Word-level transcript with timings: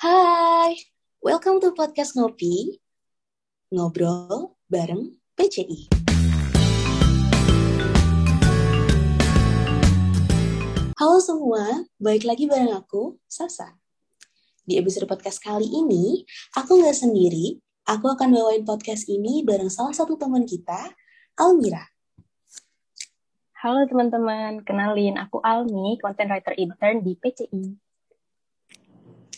Hai, 0.00 0.80
welcome 1.20 1.60
to 1.60 1.76
podcast 1.76 2.16
Ngopi, 2.16 2.80
ngobrol 3.68 4.56
bareng 4.64 5.20
PCI. 5.36 5.92
Halo 10.96 11.20
semua, 11.20 11.84
balik 12.00 12.24
lagi 12.24 12.48
bareng 12.48 12.72
aku, 12.72 13.20
Sasa. 13.28 13.76
Di 14.64 14.80
episode 14.80 15.04
podcast 15.04 15.36
kali 15.36 15.68
ini, 15.68 16.24
aku 16.56 16.80
nggak 16.80 16.96
sendiri, 16.96 17.60
aku 17.84 18.08
akan 18.08 18.32
bawain 18.32 18.64
podcast 18.64 19.04
ini 19.04 19.44
bareng 19.44 19.68
salah 19.68 19.92
satu 19.92 20.16
teman 20.16 20.48
kita, 20.48 20.96
Almira. 21.36 21.84
Halo 23.52 23.84
teman-teman, 23.84 24.64
kenalin 24.64 25.20
aku 25.20 25.44
Almi, 25.44 26.00
content 26.00 26.32
writer 26.32 26.56
intern 26.56 27.04
di 27.04 27.20
PCI. 27.20 27.89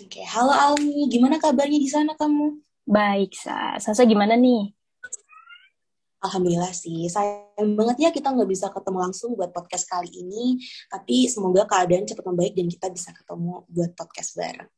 Oke, 0.03 0.19
halo 0.27 0.51
Almi, 0.51 1.07
gimana 1.07 1.39
kabarnya 1.39 1.79
di 1.79 1.87
sana 1.87 2.19
kamu? 2.19 2.59
Baik, 2.83 3.39
Sa. 3.39 3.79
Sasa 3.79 4.03
gimana 4.03 4.35
nih? 4.35 4.75
Alhamdulillah 6.19 6.75
sih, 6.75 7.07
sayang 7.07 7.79
banget 7.79 7.97
ya 8.03 8.11
kita 8.11 8.35
nggak 8.35 8.51
bisa 8.51 8.67
ketemu 8.75 8.99
langsung 8.99 9.39
buat 9.39 9.55
podcast 9.55 9.87
kali 9.87 10.11
ini, 10.11 10.59
tapi 10.91 11.31
semoga 11.31 11.71
keadaan 11.71 12.03
cepat 12.03 12.27
membaik 12.27 12.55
dan 12.59 12.67
kita 12.67 12.91
bisa 12.91 13.15
ketemu 13.15 13.63
buat 13.71 13.95
podcast 13.95 14.35
bareng. 14.35 14.71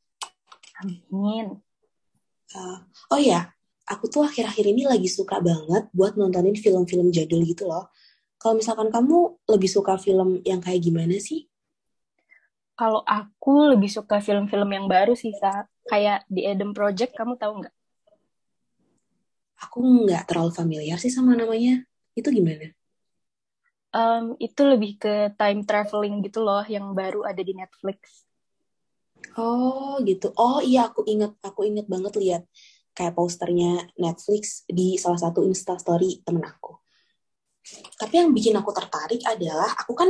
Amin. 0.85 1.57
Uh, 2.53 2.77
oh 3.09 3.17
ya, 3.17 3.49
aku 3.89 4.05
tuh 4.05 4.29
akhir-akhir 4.29 4.65
ini 4.77 4.85
lagi 4.85 5.09
suka 5.09 5.41
banget 5.41 5.89
buat 5.89 6.21
nontonin 6.21 6.53
film-film 6.53 7.09
jadul 7.09 7.41
gitu 7.41 7.65
loh. 7.65 7.89
Kalau 8.37 8.61
misalkan 8.61 8.93
kamu 8.93 9.41
lebih 9.49 9.69
suka 9.73 9.97
film 9.97 10.37
yang 10.45 10.61
kayak 10.61 10.85
gimana 10.85 11.17
sih? 11.17 11.49
Kalau 12.75 13.01
aku 13.07 13.71
lebih 13.71 13.87
suka 13.87 14.19
film-film 14.19 14.67
yang 14.67 14.85
baru 14.91 15.15
sih, 15.15 15.31
Sa. 15.31 15.63
Kayak 15.87 16.27
The 16.27 16.51
Eden 16.51 16.75
Project, 16.75 17.15
kamu 17.15 17.39
tahu 17.39 17.63
nggak? 17.63 17.75
Aku 19.63 19.79
nggak 20.03 20.27
terlalu 20.27 20.51
familiar 20.51 20.99
sih 20.99 21.07
sama 21.07 21.39
namanya. 21.39 21.87
Itu 22.11 22.35
gimana? 22.35 22.75
Um, 23.95 24.35
itu 24.43 24.59
lebih 24.67 24.99
ke 24.99 25.31
time 25.39 25.63
traveling 25.63 26.19
gitu 26.19 26.43
loh, 26.43 26.67
yang 26.67 26.91
baru 26.91 27.23
ada 27.23 27.39
di 27.39 27.55
Netflix. 27.55 28.27
Oh 29.39 29.95
gitu. 30.03 30.35
Oh 30.35 30.59
iya, 30.59 30.91
aku 30.91 31.07
inget, 31.07 31.31
aku 31.39 31.63
inget 31.63 31.87
banget 31.87 32.11
lihat 32.19 32.43
kayak 32.91 33.15
posternya 33.15 33.87
Netflix 33.95 34.67
di 34.67 34.99
salah 34.99 35.19
satu 35.19 35.47
instastory 35.47 36.19
temen 36.27 36.43
aku. 36.43 36.75
Tapi 37.95 38.13
yang 38.19 38.35
bikin 38.35 38.55
aku 38.59 38.75
tertarik 38.75 39.23
adalah 39.23 39.71
aku 39.79 39.95
kan 39.95 40.09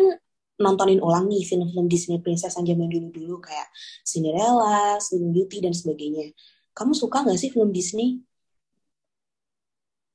nontonin 0.56 1.04
ulang 1.04 1.28
nih 1.28 1.44
film-film 1.44 1.88
Disney 1.92 2.20
princess 2.24 2.56
yang 2.56 2.68
zaman 2.68 2.88
dulu-dulu 2.88 3.44
kayak 3.44 3.68
Cinderella, 4.08 4.98
Sleeping 5.04 5.32
Beauty 5.36 5.58
dan 5.64 5.74
sebagainya. 5.76 6.32
Kamu 6.76 6.92
suka 6.96 7.24
nggak 7.24 7.40
sih 7.40 7.50
film 7.52 7.72
Disney? 7.76 8.24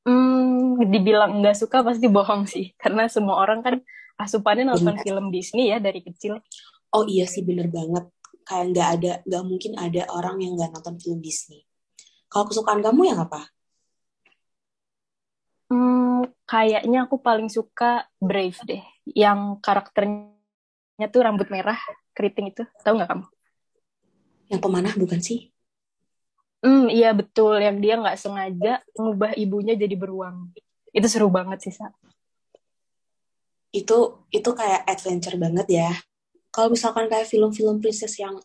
Hmm, 0.05 0.81
dibilang 0.93 1.45
nggak 1.45 1.57
suka 1.61 1.85
pasti 1.85 2.09
bohong 2.09 2.49
sih, 2.49 2.73
karena 2.81 3.05
semua 3.13 3.37
orang 3.45 3.61
kan 3.61 3.75
asupannya 4.17 4.65
nonton 4.73 4.97
bener. 4.97 5.05
film 5.05 5.29
Disney 5.29 5.73
ya 5.73 5.79
dari 5.81 6.01
kecil. 6.01 6.41
Oh 6.93 7.05
iya 7.05 7.29
sih 7.29 7.45
bener 7.45 7.69
banget, 7.69 8.09
kayak 8.49 8.65
nggak 8.73 8.89
ada, 8.97 9.13
nggak 9.29 9.45
mungkin 9.45 9.73
ada 9.77 10.03
orang 10.17 10.41
yang 10.41 10.57
nggak 10.57 10.73
nonton 10.73 10.97
film 10.99 11.21
Disney. 11.21 11.69
Kalau 12.33 12.49
kesukaan 12.49 12.81
kamu 12.81 13.13
yang 13.13 13.21
apa? 13.21 13.53
Hmm, 15.71 16.27
kayaknya 16.51 17.07
aku 17.07 17.23
paling 17.23 17.47
suka 17.47 18.11
Brave 18.19 18.59
deh, 18.67 18.83
yang 19.15 19.59
karakternya 19.61 21.07
tuh 21.11 21.21
rambut 21.25 21.49
merah, 21.51 21.79
keriting 22.15 22.53
itu, 22.55 22.63
tahu 22.85 23.01
nggak 23.01 23.11
kamu? 23.11 23.27
Yang 24.51 24.61
pemanah 24.61 24.95
bukan 24.99 25.21
sih? 25.23 25.51
Hmm, 26.61 26.93
iya 26.93 27.17
betul, 27.17 27.57
yang 27.57 27.81
dia 27.81 27.97
nggak 27.97 28.21
sengaja 28.21 28.85
mengubah 28.93 29.33
ibunya 29.39 29.73
jadi 29.73 29.97
beruang. 29.97 30.53
Itu 30.93 31.09
seru 31.09 31.33
banget 31.33 31.65
sih, 31.65 31.73
Sa. 31.73 31.89
Itu 33.73 34.29
itu 34.29 34.51
kayak 34.53 34.85
adventure 34.85 35.41
banget 35.41 35.67
ya. 35.71 35.91
Kalau 36.51 36.69
misalkan 36.69 37.07
kayak 37.07 37.31
film-film 37.31 37.79
princess 37.79 38.19
yang 38.19 38.37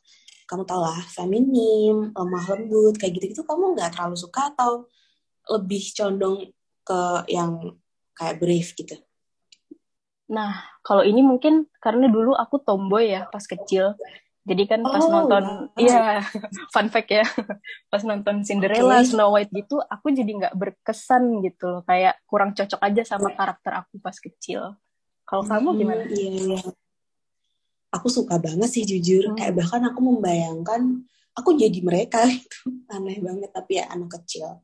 kamu 0.46 0.64
tau 0.64 0.86
lah, 0.86 1.02
feminim, 1.09 2.14
lemah 2.14 2.46
lembut, 2.53 3.02
kayak 3.02 3.18
gitu-gitu, 3.18 3.42
kamu 3.42 3.74
nggak 3.74 3.97
terlalu 3.97 4.16
suka 4.16 4.53
atau 4.53 4.86
lebih 5.50 5.84
condong 5.97 6.53
ke 6.86 7.00
yang 7.34 7.76
kayak 8.14 8.38
brave 8.38 8.70
gitu? 8.78 8.96
Nah, 10.31 10.66
kalau 10.81 11.06
ini 11.06 11.22
mungkin 11.22 11.69
karena 11.78 12.09
dulu 12.09 12.34
aku 12.34 12.62
tomboy 12.62 13.13
ya 13.13 13.30
pas 13.30 13.46
kecil. 13.46 13.94
Jadi 14.46 14.69
kan 14.69 14.86
pas 14.86 15.02
oh, 15.02 15.09
nonton, 15.09 15.74
iya, 15.74 16.22
fun 16.69 16.86
fact 16.94 17.09
ya, 17.09 17.25
pas 17.91 18.06
nonton 18.06 18.46
Cinderella, 18.46 19.02
okay. 19.02 19.09
Snow 19.09 19.34
White 19.34 19.50
gitu, 19.50 19.81
aku 19.81 20.14
jadi 20.14 20.30
nggak 20.38 20.53
berkesan 20.53 21.41
gitu 21.41 21.66
loh, 21.66 21.81
kayak 21.81 22.22
kurang 22.30 22.53
cocok 22.53 22.78
aja 22.78 23.02
sama 23.02 23.34
karakter 23.34 23.74
aku 23.74 23.97
pas 23.97 24.14
kecil. 24.14 24.78
Kalau 25.25 25.41
hmm, 25.41 25.50
kamu 25.50 25.69
gimana? 25.81 26.03
Iya, 26.06 26.30
iya. 26.46 26.62
Aku 27.90 28.06
suka 28.06 28.38
banget 28.38 28.69
sih 28.69 28.85
jujur, 28.85 29.34
hmm. 29.34 29.41
kayak 29.41 29.58
bahkan 29.58 29.81
aku 29.81 30.14
membayangkan 30.14 31.09
aku 31.35 31.58
jadi 31.59 31.80
mereka 31.84 32.24
itu 32.31 32.85
aneh 32.90 33.19
banget 33.19 33.50
tapi 33.50 33.81
ya 33.81 33.90
anak 33.91 34.22
kecil. 34.22 34.62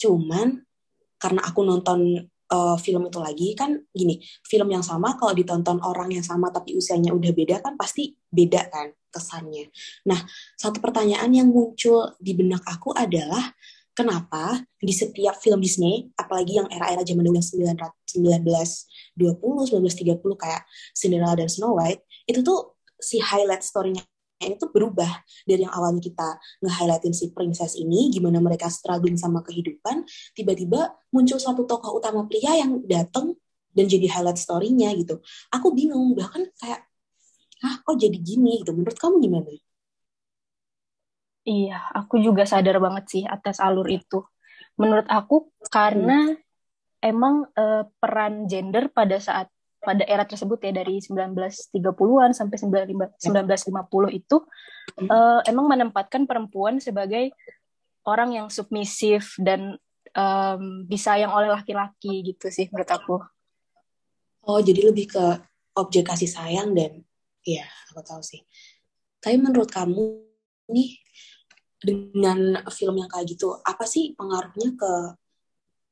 Cuman 0.00 0.62
karena 1.20 1.42
aku 1.42 1.60
nonton 1.62 2.30
uh, 2.50 2.76
film 2.76 3.08
itu 3.08 3.18
lagi 3.22 3.48
kan 3.56 3.76
gini 3.94 4.20
film 4.44 4.68
yang 4.68 4.84
sama 4.84 5.16
kalau 5.16 5.32
ditonton 5.32 5.80
orang 5.80 6.12
yang 6.12 6.24
sama 6.24 6.50
tapi 6.52 6.76
usianya 6.76 7.14
udah 7.14 7.32
beda 7.32 7.62
kan 7.64 7.78
pasti 7.78 8.16
beda 8.28 8.68
kan 8.68 8.92
kesannya. 9.14 9.70
Nah 10.10 10.18
satu 10.58 10.82
pertanyaan 10.82 11.30
yang 11.30 11.48
muncul 11.48 12.18
di 12.18 12.34
benak 12.34 12.66
aku 12.66 12.90
adalah 12.90 13.54
kenapa 13.94 14.66
di 14.82 14.90
setiap 14.90 15.38
film 15.38 15.62
Disney 15.62 16.10
apalagi 16.18 16.58
yang 16.58 16.66
era-era 16.66 17.06
zaman 17.06 17.22
dulu 17.22 17.38
1920 17.38 19.14
1930 19.14 20.18
kayak 20.34 20.62
Cinderella 20.90 21.38
dan 21.38 21.46
Snow 21.46 21.78
White 21.78 22.02
itu 22.26 22.42
tuh 22.42 22.74
si 22.98 23.22
highlight 23.22 23.62
story-nya 23.62 24.02
ini 24.42 24.58
tuh 24.58 24.70
berubah 24.74 25.08
dari 25.46 25.62
yang 25.62 25.72
awalnya 25.72 26.02
kita 26.02 26.38
nge-highlightin 26.60 27.14
si 27.14 27.30
princess 27.30 27.78
ini, 27.78 28.10
gimana 28.10 28.42
mereka 28.42 28.66
struggling 28.66 29.14
sama 29.14 29.40
kehidupan, 29.46 30.02
tiba-tiba 30.34 30.94
muncul 31.14 31.38
satu 31.38 31.64
tokoh 31.64 32.02
utama 32.02 32.26
pria 32.26 32.58
yang 32.58 32.82
datang 32.84 33.38
dan 33.74 33.86
jadi 33.86 34.06
highlight 34.10 34.38
story-nya 34.38 34.90
gitu. 34.98 35.22
Aku 35.54 35.70
bingung, 35.74 36.14
bahkan 36.18 36.46
kayak, 36.58 36.82
ah 37.62 37.78
kok 37.80 37.96
jadi 37.98 38.18
gini 38.18 38.62
gitu, 38.62 38.74
menurut 38.74 38.98
kamu 38.98 39.22
gimana? 39.22 39.50
Iya, 41.44 41.76
aku 41.92 42.24
juga 42.24 42.48
sadar 42.48 42.80
banget 42.80 43.04
sih 43.10 43.22
atas 43.28 43.60
alur 43.60 43.84
itu. 43.86 44.24
Menurut 44.80 45.04
aku, 45.06 45.52
karena 45.68 46.32
hmm. 46.32 46.40
emang 47.04 47.46
uh, 47.54 47.84
peran 48.00 48.48
gender 48.48 48.88
pada 48.90 49.20
saat 49.20 49.53
pada 49.84 50.02
era 50.08 50.24
tersebut 50.24 50.58
ya 50.64 50.72
dari 50.72 50.98
1930-an 50.98 52.32
sampai 52.32 52.56
1950 52.56 53.20
itu 54.16 54.36
uh, 55.06 55.40
emang 55.44 55.66
menempatkan 55.68 56.24
perempuan 56.24 56.80
sebagai 56.80 57.30
orang 58.08 58.32
yang 58.32 58.46
submisif 58.48 59.36
dan 59.36 59.76
um, 60.16 60.88
disayang 60.88 61.32
oleh 61.32 61.52
laki-laki 61.52 62.34
gitu 62.34 62.48
sih 62.48 62.68
menurut 62.72 62.90
aku. 62.90 63.16
Oh, 64.44 64.60
jadi 64.60 64.92
lebih 64.92 65.12
ke 65.12 65.24
objek 65.76 66.08
kasih 66.08 66.28
sayang 66.28 66.72
dan 66.72 67.00
ya 67.44 67.64
aku 67.92 68.00
tahu 68.04 68.20
sih. 68.20 68.44
Tapi 69.20 69.40
menurut 69.40 69.68
kamu 69.72 70.20
nih 70.68 71.00
dengan 71.84 72.64
film 72.72 72.96
yang 72.96 73.08
kayak 73.08 73.28
gitu, 73.36 73.56
apa 73.60 73.84
sih 73.84 74.16
pengaruhnya 74.16 74.72
ke 74.76 74.92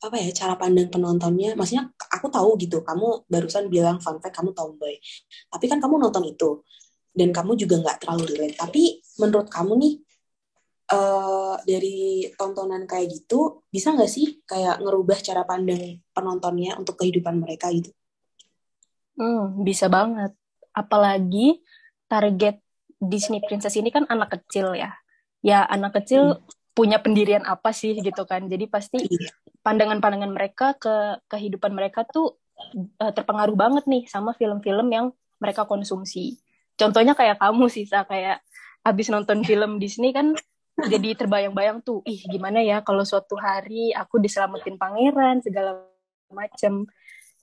apa 0.03 0.19
ya 0.19 0.35
cara 0.35 0.59
pandang 0.59 0.91
penontonnya 0.91 1.55
maksudnya 1.55 1.95
aku 2.23 2.31
tahu 2.31 2.55
gitu 2.63 2.87
kamu 2.87 3.27
barusan 3.27 3.67
bilang 3.67 3.99
fun 3.99 4.23
fact 4.23 4.39
kamu 4.39 4.55
tomboy. 4.55 4.95
Tapi 5.51 5.65
kan 5.67 5.83
kamu 5.83 5.99
nonton 5.99 6.23
itu 6.31 6.63
dan 7.11 7.35
kamu 7.35 7.59
juga 7.59 7.83
nggak 7.83 7.99
terlalu 8.07 8.25
relate. 8.31 8.55
Tapi 8.55 9.03
menurut 9.19 9.51
kamu 9.51 9.73
nih 9.83 9.95
uh, 10.95 11.59
dari 11.67 12.31
tontonan 12.39 12.87
kayak 12.87 13.11
gitu 13.11 13.67
bisa 13.67 13.91
nggak 13.91 14.07
sih 14.07 14.39
kayak 14.47 14.79
ngerubah 14.79 15.19
cara 15.19 15.43
pandang 15.43 15.99
penontonnya 16.15 16.79
untuk 16.79 17.03
kehidupan 17.03 17.43
mereka 17.43 17.75
gitu? 17.75 17.91
Hmm 19.19 19.67
bisa 19.67 19.91
banget. 19.91 20.31
Apalagi 20.71 21.59
target 22.07 22.63
Disney 23.03 23.43
Princess 23.43 23.75
ini 23.75 23.91
kan 23.91 24.07
anak 24.07 24.39
kecil 24.39 24.79
ya. 24.79 24.95
Ya 25.43 25.67
anak 25.67 25.99
kecil 25.99 26.39
hmm 26.39 26.62
punya 26.73 26.99
pendirian 27.01 27.45
apa 27.45 27.71
sih 27.71 27.97
gitu 28.01 28.25
kan 28.25 28.49
jadi 28.49 28.65
pasti 28.69 29.01
iya. 29.05 29.31
pandangan-pandangan 29.61 30.33
mereka 30.33 30.73
ke 30.81 31.21
kehidupan 31.29 31.73
mereka 31.77 32.09
tuh 32.09 32.41
uh, 33.01 33.13
terpengaruh 33.13 33.57
banget 33.57 33.85
nih 33.85 34.09
sama 34.09 34.33
film-film 34.33 34.89
yang 34.89 35.07
mereka 35.37 35.69
konsumsi 35.69 36.41
contohnya 36.81 37.13
kayak 37.13 37.37
kamu 37.37 37.69
sih 37.69 37.85
sa 37.85 38.09
kayak 38.09 38.41
abis 38.83 39.13
nonton 39.13 39.45
film 39.45 39.77
Disney 39.77 40.17
kan 40.17 40.33
jadi 40.93 41.13
terbayang-bayang 41.15 41.85
tuh 41.85 42.01
ih 42.09 42.25
gimana 42.25 42.65
ya 42.65 42.81
kalau 42.81 43.05
suatu 43.05 43.37
hari 43.37 43.93
aku 43.93 44.17
diselamatin 44.17 44.81
pangeran 44.81 45.45
segala 45.45 45.85
macem 46.33 46.89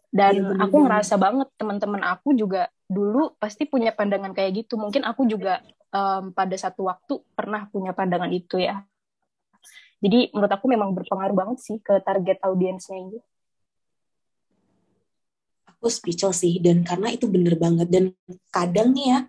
dan 0.09 0.33
iya, 0.41 0.57
aku 0.65 0.89
ngerasa 0.89 1.21
banget 1.21 1.53
teman-teman 1.53 2.01
aku 2.01 2.33
juga 2.33 2.73
dulu 2.89 3.37
pasti 3.37 3.69
punya 3.69 3.93
pandangan 3.93 4.33
kayak 4.33 4.65
gitu. 4.65 4.81
Mungkin 4.81 5.05
aku 5.05 5.29
juga 5.29 5.61
um, 5.93 6.33
pada 6.33 6.57
satu 6.57 6.89
waktu 6.89 7.21
pernah 7.37 7.69
punya 7.69 7.93
pandangan 7.93 8.33
itu 8.33 8.57
ya. 8.57 8.81
Jadi 9.99 10.31
menurut 10.31 10.51
aku 10.51 10.65
memang 10.71 10.95
berpengaruh 10.95 11.35
banget 11.35 11.57
sih 11.59 11.77
ke 11.83 11.99
target 11.99 12.39
audiensnya 12.47 12.95
ini. 12.95 13.19
Aku 15.75 15.91
speechless 15.91 16.43
sih, 16.43 16.59
dan 16.63 16.83
karena 16.87 17.11
itu 17.11 17.27
bener 17.27 17.59
banget. 17.59 17.87
Dan 17.91 18.15
kadang 18.51 18.95
nih 18.95 19.15
ya, 19.15 19.19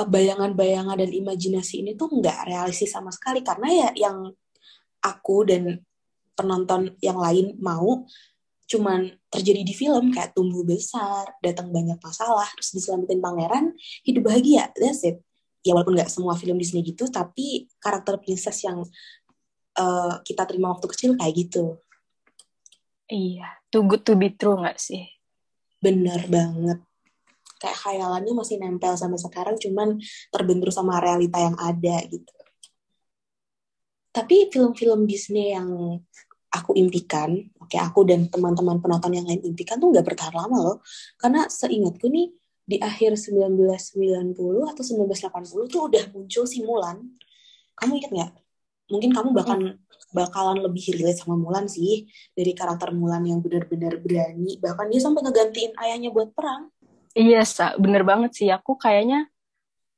eh, 0.00 0.06
bayangan-bayangan 0.08 0.96
dan 1.00 1.10
imajinasi 1.12 1.84
ini 1.84 1.96
tuh 1.96 2.12
nggak 2.12 2.48
realistis 2.48 2.92
sama 2.92 3.08
sekali. 3.08 3.40
Karena 3.40 3.68
ya 3.72 3.88
yang 4.08 4.28
aku 5.00 5.48
dan 5.48 5.80
penonton 6.36 6.94
yang 7.00 7.18
lain 7.18 7.56
mau 7.58 8.04
cuman 8.68 9.08
terjadi 9.32 9.64
di 9.64 9.72
film 9.72 10.12
kayak 10.12 10.36
tumbuh 10.36 10.60
besar, 10.60 11.24
datang 11.40 11.72
banyak 11.72 11.96
masalah, 12.04 12.46
terus 12.52 12.76
diselamatin 12.76 13.18
pangeran, 13.24 13.72
hidup 14.04 14.28
bahagia, 14.28 14.68
that's 14.76 15.00
it. 15.08 15.24
Ya 15.64 15.72
walaupun 15.72 15.96
nggak 15.96 16.12
semua 16.12 16.36
film 16.36 16.60
Disney 16.60 16.84
gitu, 16.84 17.08
tapi 17.08 17.64
karakter 17.80 18.20
princess 18.20 18.60
yang 18.68 18.84
uh, 19.78 20.20
kita 20.26 20.42
terima 20.44 20.74
waktu 20.74 20.86
kecil 20.90 21.14
kayak 21.14 21.34
gitu. 21.38 21.78
Iya, 23.08 23.48
too 23.72 23.88
good 23.88 24.04
to 24.04 24.18
be 24.18 24.34
true 24.36 24.58
nggak 24.58 24.76
sih? 24.76 25.08
Bener 25.80 26.28
banget. 26.28 26.84
Kayak 27.58 27.78
khayalannya 27.80 28.32
masih 28.36 28.60
nempel 28.60 28.94
sampai 28.94 29.18
sekarang, 29.18 29.56
cuman 29.56 29.96
terbentur 30.30 30.68
sama 30.74 31.00
realita 31.00 31.40
yang 31.40 31.56
ada 31.56 32.04
gitu. 32.06 32.34
Tapi 34.12 34.50
film-film 34.52 35.08
Disney 35.08 35.56
yang 35.56 35.98
aku 36.52 36.76
impikan, 36.76 37.32
oke 37.60 37.70
okay, 37.70 37.80
aku 37.80 38.04
dan 38.08 38.26
teman-teman 38.28 38.80
penonton 38.80 39.12
yang 39.14 39.26
lain 39.28 39.40
impikan 39.44 39.76
tuh 39.80 39.92
nggak 39.94 40.04
bertahan 40.04 40.34
lama 40.36 40.56
loh. 40.58 40.76
Karena 41.16 41.48
seingatku 41.48 42.08
nih 42.08 42.28
di 42.68 42.76
akhir 42.76 43.16
1990 43.16 44.36
atau 44.68 44.82
1980 44.84 45.72
tuh 45.72 45.80
udah 45.88 46.04
muncul 46.12 46.44
si 46.44 46.60
Mulan. 46.60 47.00
Kamu 47.78 47.92
ingat 47.96 48.12
nggak? 48.12 48.32
Mungkin 48.88 49.12
kamu 49.12 49.30
bahkan 49.36 49.76
bakalan 50.12 50.64
lebih 50.64 50.96
relate 50.96 51.20
sama 51.20 51.36
Mulan 51.36 51.68
sih 51.68 52.08
dari 52.32 52.56
karakter 52.56 52.96
Mulan 52.96 53.24
yang 53.28 53.44
benar-benar 53.44 54.00
berani. 54.00 54.56
Bahkan 54.56 54.88
dia 54.88 55.00
sampai 55.04 55.20
ngegantiin 55.28 55.72
ayahnya 55.76 56.08
buat 56.08 56.32
perang. 56.32 56.72
Iya, 57.12 57.44
sa, 57.44 57.76
bener 57.76 58.04
banget 58.04 58.32
sih. 58.36 58.48
Aku 58.48 58.80
kayaknya 58.80 59.28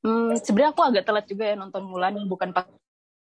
hmm, 0.02 0.38
sebenarnya 0.42 0.70
aku 0.74 0.82
agak 0.82 1.04
telat 1.06 1.26
juga 1.30 1.44
ya 1.46 1.56
nonton 1.58 1.86
Mulan, 1.86 2.18
bukan 2.26 2.50
pas 2.50 2.66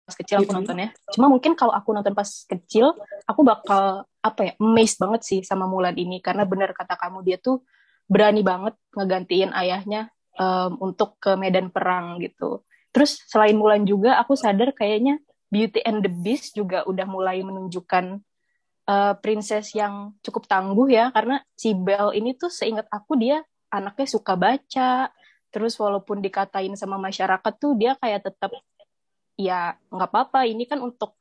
pas 0.07 0.15
kecil 0.15 0.39
aku 0.39 0.55
nontonnya. 0.55 0.95
Cuma 1.11 1.27
mungkin 1.27 1.59
kalau 1.59 1.75
aku 1.75 1.91
nonton 1.91 2.15
pas 2.15 2.31
kecil, 2.47 2.95
aku 3.27 3.43
bakal 3.43 4.07
apa 4.23 4.41
ya, 4.47 4.53
amazed 4.63 5.03
banget 5.03 5.21
sih 5.27 5.41
sama 5.43 5.67
Mulan 5.67 5.99
ini 5.99 6.23
karena 6.23 6.47
bener 6.47 6.71
kata 6.71 6.95
kamu 6.95 7.27
dia 7.27 7.43
tuh 7.43 7.67
berani 8.07 8.47
banget 8.47 8.79
ngegantiin 8.95 9.51
ayahnya 9.51 10.15
um, 10.39 10.79
untuk 10.79 11.19
ke 11.19 11.35
medan 11.35 11.75
perang 11.75 12.23
gitu. 12.23 12.63
Terus 12.95 13.19
selain 13.27 13.59
Mulan 13.59 13.83
juga 13.83 14.15
aku 14.23 14.39
sadar 14.39 14.71
kayaknya 14.71 15.19
Beauty 15.47 15.81
and 15.87 16.03
the 16.03 16.11
Beast 16.11 16.59
juga 16.59 16.83
udah 16.85 17.07
mulai 17.07 17.41
menunjukkan 17.43 18.19
uh, 18.91 19.15
princess 19.23 19.75
yang 19.75 20.15
cukup 20.23 20.51
tangguh 20.51 20.91
ya. 20.91 21.15
Karena 21.15 21.43
si 21.55 21.75
Belle 21.75 22.15
ini 22.19 22.35
tuh 22.35 22.51
seingat 22.51 22.91
aku 22.91 23.19
dia 23.19 23.43
anaknya 23.71 24.07
suka 24.07 24.35
baca. 24.35 25.11
Terus 25.55 25.79
walaupun 25.79 26.21
dikatain 26.21 26.75
sama 26.75 26.99
masyarakat 26.99 27.53
tuh 27.57 27.79
dia 27.79 27.95
kayak 27.97 28.27
tetap 28.27 28.51
ya 29.39 29.79
nggak 29.91 30.11
apa-apa. 30.11 30.47
Ini 30.47 30.67
kan 30.67 30.83
untuk 30.83 31.15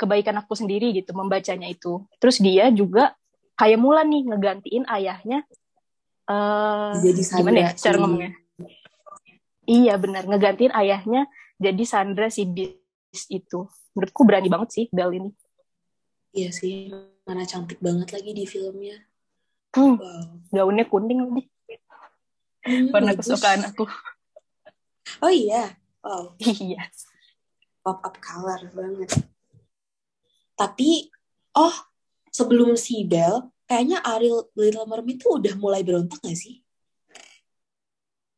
kebaikan 0.00 0.36
aku 0.40 0.56
sendiri 0.56 0.92
gitu 0.96 1.12
membacanya 1.12 1.68
itu. 1.68 2.04
Terus 2.20 2.40
dia 2.40 2.68
juga 2.72 3.16
kayak 3.60 3.76
Mulan 3.76 4.08
nih 4.08 4.24
ngegantiin 4.32 4.84
ayahnya 4.88 5.44
uh, 6.24 6.96
jadi 6.96 7.20
gimana 7.36 7.58
ya 7.68 7.70
cara 7.76 7.96
ngomongnya? 8.00 8.32
Iya 9.68 9.94
benar 10.00 10.24
ngegantiin 10.24 10.72
ayahnya 10.72 11.28
jadi 11.60 11.84
Sandra 11.84 12.32
si 12.32 12.48
bis 12.48 12.79
itu. 13.30 13.66
Menurutku 13.94 14.22
berani 14.22 14.48
banget 14.48 14.68
sih 14.70 14.84
Bel 14.94 15.10
ini. 15.14 15.30
Iya 16.30 16.54
sih 16.54 16.94
mana 17.26 17.42
cantik 17.42 17.82
banget 17.82 18.14
lagi 18.14 18.30
di 18.30 18.46
filmnya. 18.46 19.02
Hmm, 19.74 19.98
wow. 19.98 20.26
gaunnya 20.50 20.84
kuning 20.86 21.20
lagi. 21.26 21.42
Hmm, 22.66 22.90
warna 22.94 23.14
kesukaan 23.14 23.66
aku. 23.66 23.86
Oh 25.22 25.32
iya? 25.32 25.74
Wow. 26.02 26.38
Iya. 26.66 26.86
Pop 27.80 28.04
up 28.04 28.14
color 28.20 28.60
banget. 28.70 29.10
Tapi 30.54 31.08
oh 31.56 31.74
sebelum 32.28 32.76
si 32.76 33.02
Bell 33.08 33.48
kayaknya 33.64 34.04
Ariel 34.04 34.50
Little 34.54 34.86
Mermaid 34.86 35.18
tuh 35.22 35.40
udah 35.40 35.54
mulai 35.56 35.80
berontak 35.80 36.20
gak 36.20 36.36
sih? 36.36 36.60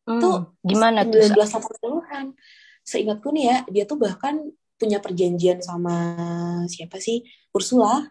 Hmm, 0.07 0.21
tuh 0.21 0.37
gimana 0.63 1.03
1980-an. 1.07 2.37
Seingatku 2.83 3.31
nih 3.31 3.45
ya, 3.47 3.57
dia 3.71 3.85
tuh 3.87 3.99
bahkan 3.99 4.43
punya 4.83 4.99
perjanjian 4.99 5.63
sama 5.63 5.95
siapa 6.67 6.99
sih? 6.99 7.23
Ursula. 7.55 8.11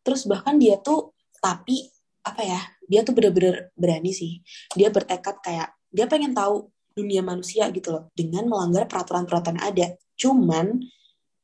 Terus 0.00 0.24
bahkan 0.24 0.56
dia 0.56 0.80
tuh 0.80 1.12
tapi 1.44 1.92
apa 2.24 2.40
ya? 2.40 2.60
Dia 2.88 3.04
tuh 3.04 3.12
bener-bener 3.12 3.68
berani 3.76 4.16
sih. 4.16 4.40
Dia 4.72 4.88
bertekad 4.88 5.44
kayak 5.44 5.76
dia 5.92 6.08
pengen 6.08 6.32
tahu 6.32 6.72
dunia 6.96 7.20
manusia 7.20 7.68
gitu 7.68 7.92
loh 7.92 8.02
dengan 8.16 8.48
melanggar 8.48 8.88
peraturan-peraturan 8.88 9.60
ada. 9.60 9.92
Cuman 10.16 10.80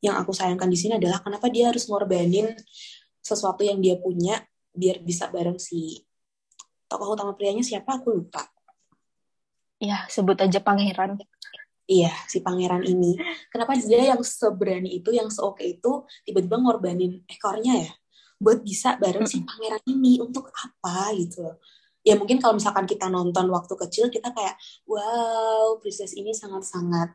yang 0.01 0.17
aku 0.17 0.33
sayangkan 0.33 0.73
di 0.73 0.79
sini 0.81 0.97
adalah 0.97 1.21
kenapa 1.21 1.53
dia 1.53 1.69
harus 1.69 1.85
ngorbanin 1.85 2.57
sesuatu 3.21 3.61
yang 3.61 3.83
dia 3.85 4.01
punya 4.01 4.41
biar 4.73 5.03
bisa 5.05 5.29
bareng 5.29 5.61
si 5.61 6.01
tokoh 6.89 7.19
utama 7.19 7.37
prianya 7.37 7.61
siapa 7.61 8.01
aku 8.01 8.17
lupa. 8.17 8.47
Ya, 9.79 10.09
sebut 10.11 10.39
aja 10.41 10.59
pangeran. 10.59 11.21
Iya, 11.89 12.13
si 12.29 12.45
pangeran 12.45 12.85
ini. 12.85 13.17
Kenapa 13.49 13.73
dia 13.81 14.13
yang 14.13 14.21
seberani 14.21 15.01
itu, 15.01 15.09
yang 15.09 15.33
seoke 15.33 15.65
itu, 15.65 16.05
tiba-tiba 16.29 16.61
ngorbanin 16.61 17.25
ekornya 17.25 17.89
ya? 17.89 17.93
Buat 18.37 18.61
bisa 18.61 19.01
bareng 19.01 19.25
si 19.25 19.41
pangeran 19.41 19.81
ini. 19.89 20.21
Untuk 20.21 20.53
apa 20.53 21.17
gitu 21.17 21.49
loh 21.49 21.57
ya 22.07 22.15
mungkin 22.17 22.41
kalau 22.41 22.57
misalkan 22.57 22.89
kita 22.89 23.13
nonton 23.13 23.53
waktu 23.53 23.75
kecil 23.87 24.09
kita 24.09 24.33
kayak 24.33 24.57
wow 24.89 25.77
princess 25.77 26.17
ini 26.17 26.33
sangat-sangat 26.33 27.13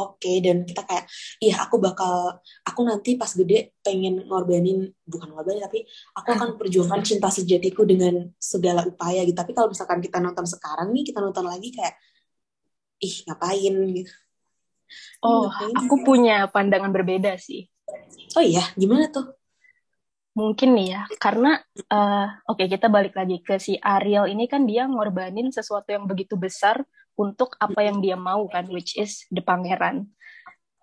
oke 0.00 0.16
okay, 0.16 0.40
dan 0.40 0.64
kita 0.64 0.84
kayak 0.88 1.04
iya 1.42 1.60
aku 1.60 1.76
bakal 1.76 2.40
aku 2.64 2.80
nanti 2.84 3.20
pas 3.20 3.28
gede 3.32 3.76
pengen 3.84 4.24
ngorbanin 4.24 4.88
bukan 5.04 5.36
ngorbanin 5.36 5.64
tapi 5.64 5.84
aku 6.16 6.28
akan 6.32 6.48
perjuangkan 6.60 7.02
cinta 7.04 7.28
sejatiku 7.28 7.84
dengan 7.84 8.30
segala 8.40 8.88
upaya 8.88 9.20
gitu 9.24 9.36
tapi 9.36 9.52
kalau 9.52 9.68
misalkan 9.68 10.00
kita 10.00 10.16
nonton 10.16 10.48
sekarang 10.48 10.92
nih 10.96 11.04
kita 11.12 11.20
nonton 11.20 11.44
lagi 11.44 11.68
kayak 11.68 11.96
ih 13.02 13.16
ngapain 13.28 13.74
gitu 13.94 14.14
oh 15.24 15.48
ngapain 15.48 15.74
aku 15.84 15.96
punya 16.04 16.48
pandangan 16.48 16.92
berbeda 16.92 17.36
sih 17.40 17.68
oh 18.36 18.44
iya 18.44 18.64
gimana 18.76 19.08
tuh 19.10 19.36
Mungkin 20.36 20.76
nih 20.76 20.88
ya, 20.92 21.02
karena 21.16 21.56
uh, 21.88 22.28
oke 22.44 22.60
okay, 22.60 22.68
kita 22.68 22.92
balik 22.92 23.16
lagi 23.16 23.40
ke 23.40 23.56
si 23.56 23.80
Ariel 23.80 24.28
ini 24.28 24.44
kan 24.44 24.68
dia 24.68 24.84
ngorbanin 24.84 25.48
sesuatu 25.48 25.96
yang 25.96 26.04
begitu 26.04 26.36
besar 26.36 26.84
untuk 27.16 27.56
apa 27.56 27.80
yang 27.80 28.04
dia 28.04 28.20
mau 28.20 28.44
kan, 28.44 28.68
which 28.68 29.00
is 29.00 29.24
the 29.32 29.40
pangeran. 29.40 30.12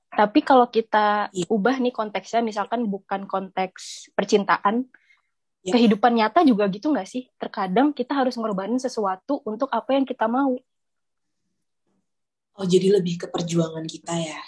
Tapi 0.10 0.41
kalau 0.41 0.65
kita 0.74 1.29
iya. 1.29 1.46
ubah 1.53 1.77
nih 1.77 1.93
konteksnya, 1.93 2.41
misalkan 2.41 2.89
bukan 2.89 3.29
konteks 3.29 4.10
percintaan, 4.17 4.89
yeah. 5.62 5.74
kehidupan 5.77 6.17
nyata 6.17 6.41
juga 6.41 6.65
gitu 6.74 6.89
nggak 6.89 7.05
sih? 7.05 7.29
Terkadang 7.38 7.93
kita 7.93 8.17
harus 8.17 8.34
ngorbanin 8.34 8.82
sesuatu 8.82 9.46
untuk 9.46 9.70
apa 9.70 9.93
yang 9.93 10.05
kita 10.10 10.25
mau. 10.25 10.58
Oh, 12.53 12.65
jadi 12.69 12.93
lebih 13.01 13.25
ke 13.25 13.27
perjuangan 13.33 13.81
kita 13.89 14.13
ya? 14.13 14.41